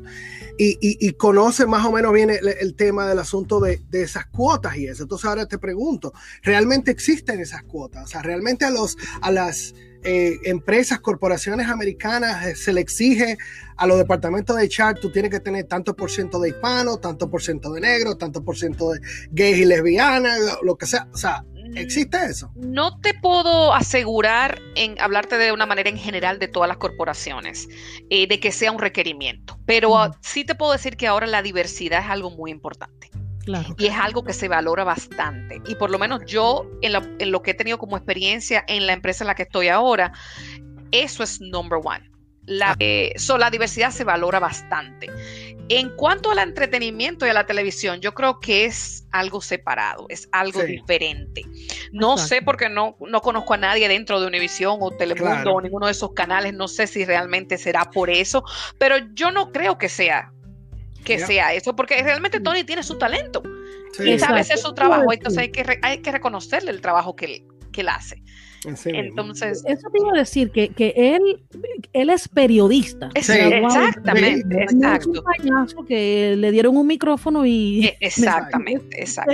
y, 0.57 0.79
y, 0.81 1.13
conoce 1.13 1.67
más 1.67 1.85
o 1.85 1.91
menos 1.91 2.11
bien 2.11 2.31
el, 2.31 2.73
tema 2.73 3.07
del 3.07 3.19
asunto 3.19 3.59
de, 3.59 3.83
de, 3.91 4.01
esas 4.01 4.25
cuotas 4.25 4.75
y 4.77 4.87
eso. 4.87 5.03
Entonces 5.03 5.29
ahora 5.29 5.45
te 5.45 5.59
pregunto, 5.59 6.11
¿realmente 6.41 6.89
existen 6.89 7.39
esas 7.39 7.61
cuotas? 7.61 8.05
O 8.05 8.07
sea, 8.07 8.23
¿realmente 8.23 8.65
a, 8.65 8.71
los, 8.71 8.97
a 9.21 9.29
las 9.29 9.75
eh, 10.03 10.37
empresas, 10.45 10.99
corporaciones 10.99 11.67
americanas 11.67 12.45
eh, 12.45 12.55
se 12.55 12.73
le 12.73 12.81
exige 12.81 13.37
a 13.75 13.87
los 13.87 13.97
departamentos 13.97 14.55
de 14.57 14.67
chat, 14.67 14.99
tú 14.99 15.11
tienes 15.11 15.31
que 15.31 15.39
tener 15.39 15.65
tanto 15.65 15.95
por 15.95 16.11
ciento 16.11 16.39
de 16.39 16.49
hispanos, 16.49 16.99
tanto 17.01 17.29
por 17.29 17.41
ciento 17.41 17.71
de 17.73 17.81
negros, 17.81 18.17
tanto 18.17 18.43
por 18.43 18.57
ciento 18.57 18.91
de 18.91 18.99
gays 19.31 19.57
y 19.57 19.65
lesbianas, 19.65 20.39
lo 20.63 20.77
que 20.77 20.85
sea. 20.85 21.07
O 21.13 21.17
sea, 21.17 21.43
¿Existe 21.75 22.17
eso? 22.25 22.51
No 22.55 22.99
te 22.99 23.13
puedo 23.13 23.73
asegurar 23.73 24.59
en 24.75 24.99
hablarte 24.99 25.37
de 25.37 25.51
una 25.51 25.65
manera 25.65 25.89
en 25.89 25.97
general 25.97 26.39
de 26.39 26.47
todas 26.47 26.67
las 26.67 26.77
corporaciones, 26.77 27.67
eh, 28.09 28.27
de 28.27 28.39
que 28.39 28.51
sea 28.51 28.71
un 28.71 28.79
requerimiento, 28.79 29.59
pero 29.65 29.97
ah, 29.97 30.17
sí 30.21 30.43
te 30.43 30.55
puedo 30.55 30.71
decir 30.71 30.97
que 30.97 31.07
ahora 31.07 31.27
la 31.27 31.41
diversidad 31.41 31.99
es 32.03 32.09
algo 32.09 32.31
muy 32.31 32.51
importante. 32.51 33.11
Y 33.77 33.87
es 33.87 33.95
algo 33.95 34.23
que 34.23 34.33
se 34.33 34.47
valora 34.47 34.83
bastante. 34.83 35.61
Y 35.67 35.75
por 35.75 35.89
lo 35.89 35.99
menos 35.99 36.21
yo, 36.25 36.69
en 36.81 36.93
lo, 36.93 37.01
en 37.19 37.31
lo 37.31 37.41
que 37.41 37.51
he 37.51 37.53
tenido 37.53 37.77
como 37.77 37.97
experiencia 37.97 38.63
en 38.67 38.85
la 38.85 38.93
empresa 38.93 39.23
en 39.23 39.27
la 39.27 39.35
que 39.35 39.43
estoy 39.43 39.67
ahora, 39.67 40.13
eso 40.91 41.23
es 41.23 41.41
number 41.41 41.79
one. 41.83 42.09
La, 42.45 42.75
eh, 42.79 43.13
la 43.37 43.51
diversidad 43.51 43.91
se 43.91 44.03
valora 44.03 44.39
bastante. 44.39 45.07
En 45.71 45.95
cuanto 45.95 46.31
al 46.31 46.39
entretenimiento 46.39 47.27
y 47.27 47.29
a 47.29 47.33
la 47.33 47.45
televisión, 47.45 48.01
yo 48.01 48.15
creo 48.15 48.39
que 48.39 48.65
es 48.65 49.05
algo 49.11 49.39
separado, 49.39 50.07
es 50.09 50.27
algo 50.31 50.63
diferente. 50.63 51.45
No 51.91 52.17
sé 52.17 52.41
porque 52.41 52.69
no, 52.69 52.97
no 53.07 53.21
conozco 53.21 53.53
a 53.53 53.57
nadie 53.57 53.87
dentro 53.87 54.19
de 54.19 54.25
Univision 54.25 54.79
o 54.81 54.89
Telemundo 54.89 55.53
o 55.53 55.61
ninguno 55.61 55.85
de 55.85 55.91
esos 55.91 56.13
canales, 56.13 56.55
no 56.55 56.67
sé 56.67 56.87
si 56.87 57.05
realmente 57.05 57.59
será 57.59 57.91
por 57.91 58.09
eso, 58.09 58.43
pero 58.79 58.97
yo 59.13 59.29
no 59.29 59.51
creo 59.51 59.77
que 59.77 59.89
sea 59.89 60.33
que 61.03 61.19
sea 61.19 61.53
eso, 61.53 61.75
porque 61.75 62.01
realmente 62.03 62.39
Tony 62.39 62.63
tiene 62.63 62.83
su 62.83 62.97
talento 62.97 63.41
y 64.03 64.17
sabe 64.19 64.41
hacer 64.41 64.57
su 64.57 64.73
trabajo, 64.73 65.11
entonces 65.11 65.39
hay 65.39 65.49
que, 65.49 65.79
hay 65.81 65.99
que 65.99 66.11
reconocerle 66.11 66.71
el 66.71 66.81
trabajo 66.81 67.15
que 67.15 67.45
que 67.71 67.81
él 67.81 67.89
hace. 67.89 68.21
Entonces, 68.65 69.63
eso 69.65 69.89
te 69.89 69.99
iba 69.99 70.11
a 70.13 70.17
decir 70.17 70.51
que, 70.51 70.67
que 70.67 70.93
él, 70.95 71.41
él 71.93 72.09
es 72.09 72.27
periodista. 72.27 73.09
exactamente, 73.15 74.63
exacto. 74.63 75.23
Un 75.77 75.85
que 75.85 76.35
le 76.35 76.51
dieron 76.51 76.75
un 76.75 76.85
micrófono 76.85 77.45
y. 77.45 77.85
E, 77.85 77.97
exactamente, 78.01 78.99
exacto. 78.99 79.33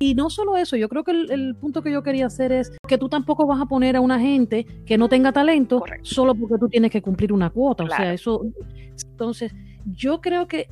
Y 0.00 0.14
no 0.16 0.28
solo 0.28 0.56
eso, 0.56 0.76
yo 0.76 0.88
creo 0.88 1.04
que 1.04 1.12
el, 1.12 1.54
punto 1.60 1.82
que 1.82 1.92
yo 1.92 2.02
quería 2.02 2.26
hacer 2.26 2.50
es 2.50 2.72
que 2.88 2.98
tú 2.98 3.08
tampoco 3.08 3.46
vas 3.46 3.60
a 3.60 3.66
poner 3.66 3.94
a 3.94 4.00
una 4.00 4.18
gente 4.18 4.66
que 4.84 4.98
no 4.98 5.08
tenga 5.08 5.30
talento 5.30 5.84
solo 6.02 6.34
porque 6.34 6.56
tú 6.58 6.68
tienes 6.68 6.90
que 6.90 7.00
cumplir 7.00 7.32
una 7.32 7.50
cuota. 7.50 7.84
O 7.84 7.88
sea, 7.88 8.12
eso. 8.12 8.44
Entonces, 9.12 9.52
yo 9.84 10.20
creo 10.20 10.48
que 10.48 10.68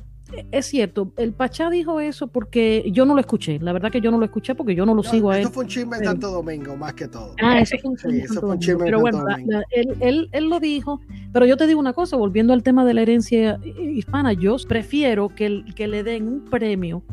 es 0.51 0.65
cierto, 0.65 1.11
el 1.17 1.33
Pachá 1.33 1.69
dijo 1.69 1.99
eso 1.99 2.27
porque 2.27 2.89
yo 2.91 3.05
no 3.05 3.13
lo 3.13 3.19
escuché. 3.19 3.59
La 3.59 3.73
verdad 3.73 3.91
que 3.91 4.01
yo 4.01 4.11
no 4.11 4.17
lo 4.17 4.25
escuché 4.25 4.55
porque 4.55 4.75
yo 4.75 4.85
no 4.85 4.93
lo 4.93 5.03
sigo 5.03 5.31
a 5.31 5.37
él. 5.37 5.43
Eso 5.43 5.51
fue 5.51 5.63
un 5.63 5.69
chisme 5.69 5.97
en 5.97 6.05
Santo 6.05 6.31
Domingo, 6.31 6.75
más 6.75 6.93
que 6.93 7.07
todo. 7.07 7.35
Ah, 7.41 7.59
eso 7.59 7.77
fue 7.81 7.91
un 7.91 8.59
chisme. 8.59 8.83
pero 8.83 8.99
bueno, 8.99 9.25
él, 9.99 10.29
él, 10.31 10.49
lo 10.49 10.59
dijo. 10.59 11.01
Pero 11.31 11.45
yo 11.45 11.57
te 11.57 11.67
digo 11.67 11.79
una 11.79 11.93
cosa, 11.93 12.17
volviendo 12.17 12.53
al 12.53 12.63
tema 12.63 12.85
de 12.85 12.93
la 12.93 13.01
herencia 13.01 13.59
hispana, 13.63 14.33
yo 14.33 14.57
prefiero 14.67 15.29
que, 15.29 15.63
que 15.75 15.87
le 15.87 16.03
den 16.03 16.27
un 16.27 16.45
premio 16.45 17.03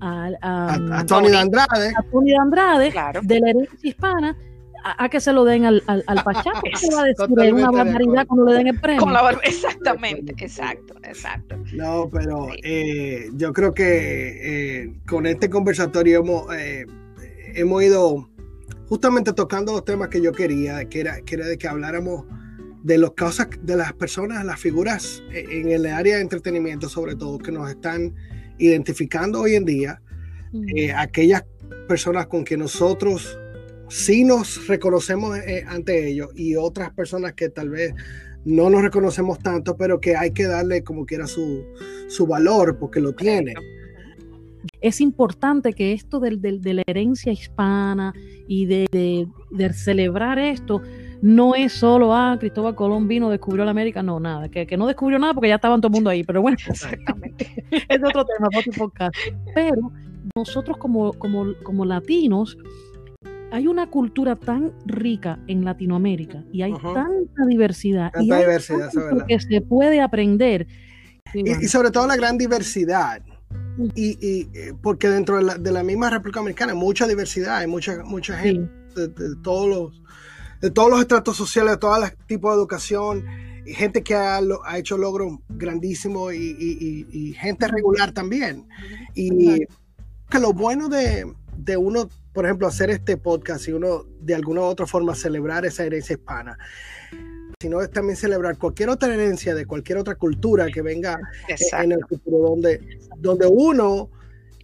a, 0.00 0.30
a, 0.42 1.06
Tony 1.06 1.28
de 1.28 1.38
Andrade, 1.38 1.92
a 1.96 2.02
Tony 2.10 2.30
de 2.30 2.36
Andrade 2.36 2.92
de 3.22 3.40
la 3.40 3.50
herencia 3.50 3.78
hispana 3.82 4.36
a, 4.84 5.08
que 5.08 5.20
se 5.20 5.32
lo 5.32 5.44
den 5.44 5.64
al, 5.64 5.82
al, 5.86 6.04
al 6.06 6.22
Pachá. 6.22 6.52
¿Qué 6.62 6.94
va 6.94 7.02
a 7.02 7.04
decir? 7.06 7.26
Es 7.38 7.52
una 7.52 7.70
barbaridad 7.70 8.26
cuando 8.26 8.46
le 8.46 8.54
den 8.58 8.66
el 8.68 8.80
premio. 8.80 9.06
exactamente, 9.42 10.34
exacto, 10.38 10.94
exacto. 11.02 11.56
No, 11.72 12.08
pero 12.12 12.48
eh, 12.62 13.30
yo 13.32 13.52
creo 13.52 13.72
que 13.72 14.82
eh, 14.82 14.94
con 15.06 15.26
este 15.26 15.48
conversatorio 15.48 16.20
hemos, 16.20 16.54
eh, 16.54 16.86
hemos 17.54 17.82
ido 17.82 18.28
justamente 18.88 19.32
tocando 19.32 19.72
los 19.72 19.84
temas 19.84 20.08
que 20.08 20.20
yo 20.20 20.32
quería, 20.32 20.84
que 20.84 21.00
era, 21.00 21.20
que 21.22 21.36
era 21.36 21.46
de 21.46 21.56
que 21.56 21.66
habláramos 21.66 22.26
de 22.82 22.98
los 22.98 23.12
causas 23.14 23.48
de 23.62 23.76
las 23.76 23.94
personas, 23.94 24.44
las 24.44 24.60
figuras 24.60 25.22
en 25.30 25.70
el 25.70 25.86
área 25.86 26.16
de 26.16 26.22
entretenimiento, 26.22 26.90
sobre 26.90 27.16
todo, 27.16 27.38
que 27.38 27.50
nos 27.50 27.70
están 27.70 28.14
identificando 28.58 29.40
hoy 29.40 29.54
en 29.54 29.64
día, 29.64 30.02
aquellas 30.96 31.44
personas 31.88 32.26
con 32.26 32.44
que 32.44 32.58
nosotros 32.58 33.38
sí 33.88 34.24
nos 34.24 34.66
reconocemos 34.66 35.36
eh, 35.38 35.64
ante 35.66 36.08
ellos 36.08 36.30
y 36.34 36.56
otras 36.56 36.92
personas 36.92 37.34
que 37.34 37.48
tal 37.48 37.70
vez 37.70 37.94
no 38.44 38.68
nos 38.70 38.82
reconocemos 38.82 39.38
tanto, 39.38 39.76
pero 39.76 40.00
que 40.00 40.16
hay 40.16 40.32
que 40.32 40.46
darle 40.46 40.84
como 40.84 41.06
quiera 41.06 41.26
su, 41.26 41.64
su 42.08 42.26
valor 42.26 42.78
porque 42.78 43.00
lo 43.00 43.12
tiene. 43.12 43.54
Es 44.80 45.00
importante 45.00 45.72
que 45.72 45.92
esto 45.92 46.20
de, 46.20 46.36
de 46.36 46.74
la 46.74 46.82
herencia 46.86 47.32
hispana 47.32 48.12
y 48.46 48.66
de, 48.66 48.86
de, 49.50 49.72
celebrar 49.72 50.38
esto 50.38 50.82
no 51.22 51.54
es 51.54 51.72
solo, 51.72 52.14
ah, 52.14 52.36
Cristóbal 52.38 52.74
Colón 52.74 53.08
vino, 53.08 53.30
descubrió 53.30 53.64
la 53.64 53.70
América, 53.70 54.02
no, 54.02 54.20
nada, 54.20 54.50
que, 54.50 54.66
que 54.66 54.76
no 54.76 54.86
descubrió 54.86 55.18
nada 55.18 55.32
porque 55.32 55.48
ya 55.48 55.54
estaban 55.54 55.80
todo 55.80 55.88
el 55.88 55.94
mundo 55.94 56.10
ahí, 56.10 56.22
pero 56.22 56.42
bueno, 56.42 56.58
exactamente. 56.68 57.64
es 57.70 57.98
otro 58.04 58.26
tema, 58.26 58.48
otro 58.54 58.72
podcast. 58.76 59.16
Pero 59.54 59.90
nosotros 60.34 60.76
como, 60.76 61.14
como, 61.14 61.54
como 61.62 61.86
latinos, 61.86 62.58
hay 63.54 63.68
una 63.68 63.88
cultura 63.88 64.34
tan 64.34 64.72
rica 64.84 65.38
en 65.46 65.64
Latinoamérica 65.64 66.42
y 66.50 66.62
hay 66.62 66.72
tanta 66.72 67.46
diversidad. 67.46 68.10
Tanta 68.10 68.40
diversidad, 68.40 68.90
que 69.28 69.38
se 69.38 69.60
puede 69.60 70.00
aprender. 70.00 70.66
Y, 71.32 71.68
sobre 71.68 71.92
todo 71.92 72.08
la 72.08 72.16
gran 72.16 72.36
diversidad. 72.36 73.22
Y, 73.94 74.48
eh, 74.52 74.74
porque 74.82 75.08
dentro 75.08 75.36
de 75.36 75.70
la, 75.70 75.82
misma 75.84 76.10
República 76.10 76.40
Americana 76.40 76.72
hay 76.72 76.78
mucha 76.78 77.06
diversidad, 77.06 77.58
hay 77.58 77.68
mucha, 77.68 78.02
mucha 78.02 78.36
gente 78.36 78.68
de, 78.96 79.36
todos 79.44 79.68
los 79.68 80.02
de 80.60 80.72
todos 80.72 80.90
los 80.90 81.00
estratos 81.00 81.36
sociales, 81.36 81.74
de 81.74 81.78
todos 81.78 82.00
los 82.00 82.12
tipos 82.26 82.50
de 82.50 82.56
educación, 82.56 83.24
y 83.64 83.72
gente 83.72 84.02
que 84.02 84.16
ha, 84.16 84.40
ha 84.64 84.78
hecho 84.78 84.98
logros 84.98 85.38
grandísimos 85.48 86.34
y, 86.34 87.36
gente 87.38 87.68
regular 87.68 88.10
también. 88.10 88.66
Y 89.14 89.60
que 90.28 90.40
lo 90.40 90.52
bueno 90.52 90.88
de, 90.88 91.32
de 91.56 91.76
uno 91.76 92.08
por 92.34 92.44
ejemplo, 92.44 92.66
hacer 92.66 92.90
este 92.90 93.16
podcast 93.16 93.68
y 93.68 93.72
uno 93.72 94.04
de 94.20 94.34
alguna 94.34 94.62
u 94.62 94.64
otra 94.64 94.86
forma 94.86 95.14
celebrar 95.14 95.64
esa 95.64 95.84
herencia 95.84 96.14
hispana, 96.14 96.58
sino 97.60 97.80
es 97.80 97.90
también 97.90 98.16
celebrar 98.16 98.58
cualquier 98.58 98.90
otra 98.90 99.14
herencia 99.14 99.54
de 99.54 99.64
cualquier 99.64 99.98
otra 99.98 100.16
cultura 100.16 100.66
que 100.66 100.82
venga 100.82 101.18
en 101.80 101.92
el 101.92 102.00
futuro, 102.06 102.50
donde, 102.50 102.98
donde 103.16 103.46
uno 103.46 104.10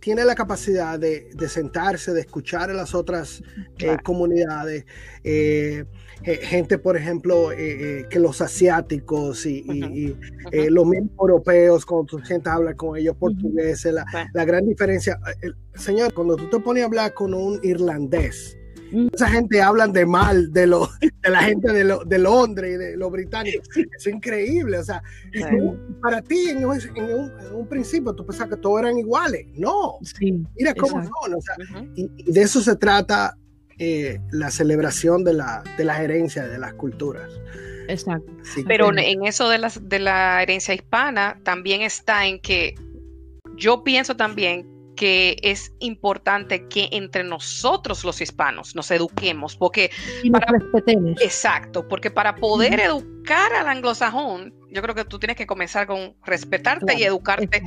tiene 0.01 0.25
la 0.25 0.35
capacidad 0.35 0.99
de, 0.99 1.31
sentarse, 1.49 2.13
de 2.13 2.21
escuchar 2.23 2.71
a 2.71 2.75
las 2.75 2.95
otras 2.95 3.43
eh, 3.79 3.97
comunidades. 4.03 4.85
Eh, 5.23 5.85
gente, 6.25 6.79
por 6.79 6.97
ejemplo, 6.97 7.53
eh, 7.53 8.07
que 8.11 8.19
los 8.19 8.41
asiáticos 8.41 9.47
y, 9.47 10.15
los 10.53 10.87
mismos 10.87 11.13
europeos, 11.19 11.87
cuando 11.87 12.07
tú 12.07 12.19
sientas 12.25 12.53
a 12.53 12.57
hablar 12.57 12.77
con 12.77 12.97
ellos 12.97 13.17
portugueses, 13.17 13.93
la, 13.93 14.05
la, 14.33 14.45
gran 14.45 14.67
diferencia. 14.67 15.19
señor, 15.75 16.13
cuando 16.13 16.37
tú 16.37 16.49
te 16.49 16.61
pones 16.61 16.83
a 16.83 16.87
hablar 16.87 17.15
con 17.15 17.35
un 17.35 17.61
irlandés, 17.63 18.57
esa 19.13 19.29
gente 19.29 19.63
hablan 19.63 19.93
de 19.93 20.05
mal 20.05 20.53
de, 20.53 20.67
lo, 20.67 20.89
de 21.01 21.31
la 21.31 21.43
gente 21.43 21.73
de, 21.73 21.85
lo, 21.85 22.05
de 22.05 22.19
Londres 22.19 22.75
y 22.75 22.79
de 22.79 22.97
los 22.97 23.11
británicos. 23.11 23.69
Es 23.97 24.07
increíble. 24.07 24.79
O 24.79 24.85
sea, 24.85 25.03
para 26.03 26.23
ti 26.23 26.51
en 26.51 26.65
un, 26.65 27.69
principio 27.69 28.15
tú 28.15 28.27
pensabas 28.27 28.57
que 28.57 28.61
todos 28.61 28.81
eran 28.81 28.99
iguales. 28.99 29.47
No. 29.55 29.99
Mira 30.57 30.75
cómo 30.75 31.03
son. 31.03 31.35
O 31.35 31.41
sea, 31.41 31.85
y, 31.95 32.33
de 32.33 32.43
eso 32.43 32.61
se 32.61 32.77
trata 32.77 33.37
eh, 33.83 34.21
la 34.31 34.51
celebración 34.51 35.25
de 35.25 35.33
la, 35.33 35.63
de 35.79 35.85
las 35.85 36.01
herencias, 36.01 36.51
de 36.51 36.59
las 36.59 36.75
culturas. 36.75 37.31
Exacto. 37.89 38.31
Pero 38.69 38.91
en 38.95 39.25
eso 39.25 39.49
de, 39.49 39.57
las, 39.57 39.89
de 39.89 39.99
la 39.99 40.43
herencia 40.43 40.75
hispana 40.75 41.41
también 41.45 41.81
está 41.81 42.27
en 42.27 42.41
que 42.41 42.75
yo 43.57 43.83
pienso 43.83 44.17
también 44.17 44.69
que 44.97 45.39
es 45.43 45.73
importante 45.79 46.69
que 46.69 46.91
entre 46.93 47.25
nosotros 47.25 48.05
los 48.05 48.21
hispanos 48.21 48.77
nos 48.77 48.91
eduquemos, 48.91 49.57
porque 49.57 49.91
para, 50.31 50.59
exacto, 51.23 51.89
porque 51.89 52.11
para 52.11 52.35
poder 52.35 52.79
educar 52.81 53.55
al 53.55 53.67
anglosajón, 53.67 54.53
yo 54.71 54.83
creo 54.83 54.95
que 54.95 55.07
tú 55.07 55.19
tienes 55.19 55.39
que 55.39 55.47
comenzar 55.47 55.87
con 55.87 56.15
respetarte 56.27 56.99
y 56.99 57.05
educarte. 57.05 57.63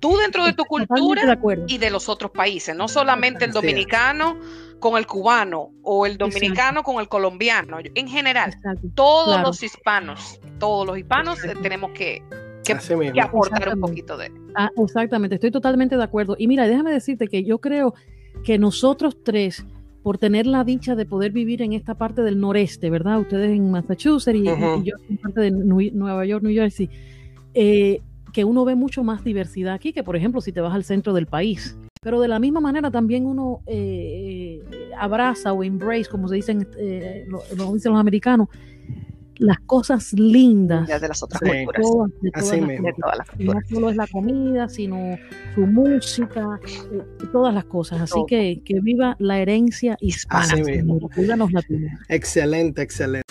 Tú 0.00 0.16
dentro 0.16 0.44
de 0.44 0.52
tu 0.52 0.64
cultura 0.64 1.38
y 1.66 1.78
de 1.78 1.90
los 1.90 2.08
otros 2.08 2.30
países, 2.30 2.76
no 2.76 2.86
solamente 2.88 3.44
el 3.44 3.52
dominicano 3.52 4.38
con 4.78 4.96
el 4.96 5.06
cubano 5.06 5.70
o 5.82 6.06
el 6.06 6.16
dominicano 6.16 6.82
con 6.84 7.00
el 7.00 7.08
colombiano, 7.08 7.78
en 7.82 8.08
general, 8.08 8.54
todos 8.94 9.40
los 9.40 9.62
hispanos, 9.62 10.40
todos 10.58 10.86
los 10.86 10.98
hispanos 10.98 11.42
eh, 11.44 11.54
tenemos 11.60 11.90
que 11.90 12.22
que, 12.62 13.20
aportar 13.20 13.74
un 13.74 13.80
poquito 13.80 14.16
de. 14.16 14.30
Ah, 14.54 14.70
exactamente, 14.76 15.36
estoy 15.36 15.50
totalmente 15.50 15.96
de 15.96 16.04
acuerdo. 16.04 16.36
Y 16.38 16.46
mira, 16.46 16.68
déjame 16.68 16.92
decirte 16.92 17.28
que 17.28 17.44
yo 17.44 17.58
creo 17.58 17.94
que 18.44 18.58
nosotros 18.58 19.16
tres 19.24 19.64
por 20.02 20.18
tener 20.18 20.46
la 20.46 20.64
dicha 20.64 20.94
de 20.94 21.04
poder 21.04 21.32
vivir 21.32 21.60
en 21.60 21.72
esta 21.72 21.94
parte 21.94 22.22
del 22.22 22.40
noreste, 22.40 22.88
¿verdad? 22.88 23.20
Ustedes 23.20 23.50
en 23.50 23.70
Massachusetts 23.70 24.38
y, 24.38 24.44
yo 24.44 24.94
en 25.08 25.16
parte 25.18 25.40
de 25.40 25.50
Nueva 25.50 26.24
York, 26.24 26.42
New 26.42 26.54
Jersey, 26.54 26.88
eh, 27.54 28.00
que 28.32 28.44
uno 28.44 28.64
ve 28.64 28.74
mucho 28.74 29.04
más 29.04 29.24
diversidad 29.24 29.74
aquí 29.74 29.92
que, 29.92 30.02
por 30.02 30.16
ejemplo, 30.16 30.40
si 30.40 30.52
te 30.52 30.60
vas 30.60 30.74
al 30.74 30.84
centro 30.84 31.12
del 31.12 31.26
país. 31.26 31.76
Pero 32.00 32.20
de 32.20 32.28
la 32.28 32.38
misma 32.38 32.60
manera 32.60 32.90
también 32.90 33.26
uno 33.26 33.62
eh, 33.66 34.62
abraza 34.96 35.52
o 35.52 35.64
embrace, 35.64 36.06
como 36.06 36.28
se 36.28 36.36
dicen, 36.36 36.68
eh, 36.78 37.26
lo, 37.28 37.72
dicen 37.72 37.92
los 37.92 38.00
americanos, 38.00 38.48
las 39.36 39.58
cosas 39.60 40.12
lindas 40.12 40.86
de 40.86 41.08
las 41.08 41.22
otras 41.22 41.40
culturas. 41.40 41.86
No 43.38 43.52
solo 43.68 43.90
es 43.90 43.96
la 43.96 44.06
comida, 44.06 44.68
sino 44.68 45.16
su 45.54 45.66
música, 45.66 46.60
eh, 46.92 47.02
todas 47.32 47.54
las 47.54 47.64
cosas. 47.64 48.00
Así 48.00 48.20
que 48.28 48.62
que 48.64 48.80
viva 48.80 49.16
la 49.18 49.38
herencia 49.38 49.96
hispana. 50.00 50.54
Excelente, 52.08 52.82
excelente. 52.82 53.24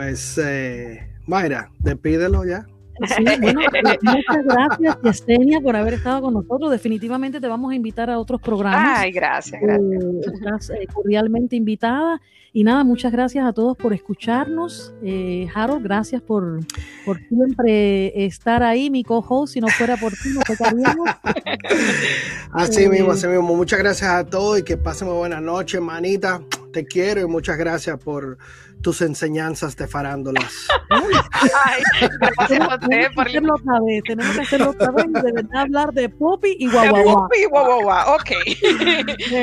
Pues, 0.00 0.40
eh, 0.42 1.06
Mayra, 1.26 1.70
despídelo 1.78 2.46
ya. 2.46 2.66
Sí, 3.06 3.22
bueno, 3.38 3.60
eh, 3.60 3.98
muchas 4.00 4.44
gracias, 4.44 4.98
Yesenia, 5.02 5.60
por 5.60 5.76
haber 5.76 5.92
estado 5.92 6.22
con 6.22 6.32
nosotros. 6.32 6.70
Definitivamente 6.70 7.38
te 7.38 7.46
vamos 7.46 7.70
a 7.70 7.74
invitar 7.74 8.08
a 8.08 8.18
otros 8.18 8.40
programas. 8.40 8.98
Ay, 8.98 9.12
gracias, 9.12 9.60
gracias. 9.60 10.02
estás 10.32 10.70
eh, 10.70 10.86
cordialmente 10.90 11.54
invitada. 11.54 12.18
Y 12.54 12.64
nada, 12.64 12.82
muchas 12.82 13.12
gracias 13.12 13.46
a 13.46 13.52
todos 13.52 13.76
por 13.76 13.92
escucharnos. 13.92 14.94
Eh, 15.02 15.46
Harold, 15.54 15.84
gracias 15.84 16.22
por, 16.22 16.60
por 17.04 17.18
siempre 17.28 18.24
estar 18.24 18.62
ahí, 18.62 18.88
mi 18.88 19.04
co-host. 19.04 19.52
Si 19.52 19.60
no 19.60 19.68
fuera 19.68 19.98
por 19.98 20.12
ti, 20.12 20.30
no 20.34 20.40
tocaríamos. 20.40 21.10
Así 22.52 22.88
mismo, 22.88 23.12
así 23.12 23.28
mismo. 23.28 23.54
Muchas 23.54 23.78
gracias 23.78 24.10
a 24.10 24.24
todos 24.24 24.58
y 24.58 24.62
que 24.62 24.76
pasen 24.76 25.08
muy 25.08 25.18
buena 25.18 25.40
noche, 25.40 25.78
manita. 25.78 26.40
Te 26.72 26.84
quiero 26.84 27.20
y 27.20 27.26
muchas 27.26 27.56
gracias 27.56 27.96
por 27.98 28.38
tus 28.82 29.02
enseñanzas 29.02 29.76
de 29.76 29.86
farándolas. 29.86 30.68
Ay, 30.90 31.82
gracias 32.20 32.60
a 32.60 32.74
usted 32.76 33.12
por 33.14 33.26
tenemos 33.26 33.50
que 33.50 33.50
hacerlo 33.50 33.54
otra 33.54 33.80
vez, 33.80 34.02
tenemos 34.04 34.34
que 34.34 34.40
hacerlo 34.40 34.70
otra 34.70 34.90
vez 34.90 35.06
y 35.08 35.12
de 35.12 35.32
verdad 35.32 35.60
hablar 35.60 35.92
de 35.92 36.08
Poppy 36.08 36.56
y 36.58 36.70
guau 36.70 37.04
Poppy 37.04 37.38
y 37.42 37.44
guau 37.46 37.88
ok. 38.14 38.30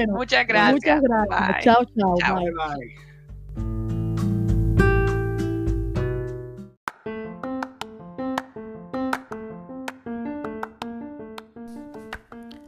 muchas 0.10 0.48
gracias. 0.48 0.74
Muchas 0.74 1.02
gracias. 1.02 1.64
Chao, 1.64 1.86
chao. 1.98 2.36
bye. 2.36 2.52
bye. 2.52 3.97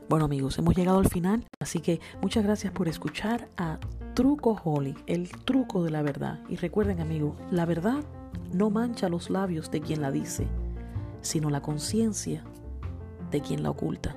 Bueno 0.10 0.26
amigos, 0.26 0.58
hemos 0.58 0.76
llegado 0.76 0.98
al 0.98 1.08
final, 1.08 1.46
así 1.60 1.82
que 1.82 2.00
muchas 2.20 2.44
gracias 2.44 2.74
por 2.74 2.88
escuchar 2.88 3.48
a 3.58 3.78
Truco 4.16 4.60
Holly, 4.64 4.96
el 5.06 5.30
truco 5.30 5.84
de 5.84 5.92
la 5.92 6.02
verdad. 6.02 6.40
Y 6.50 6.56
recuerden 6.56 7.00
amigos, 7.00 7.36
la 7.52 7.68
verdad 7.68 8.04
no 8.52 8.72
mancha 8.72 9.08
los 9.08 9.30
labios 9.30 9.70
de 9.70 9.82
quien 9.82 10.02
la 10.02 10.10
dice, 10.10 10.48
sino 11.22 11.52
la 11.52 11.62
conciencia 11.62 12.44
de 13.30 13.40
quien 13.40 13.62
la 13.62 13.70
oculta. 13.70 14.16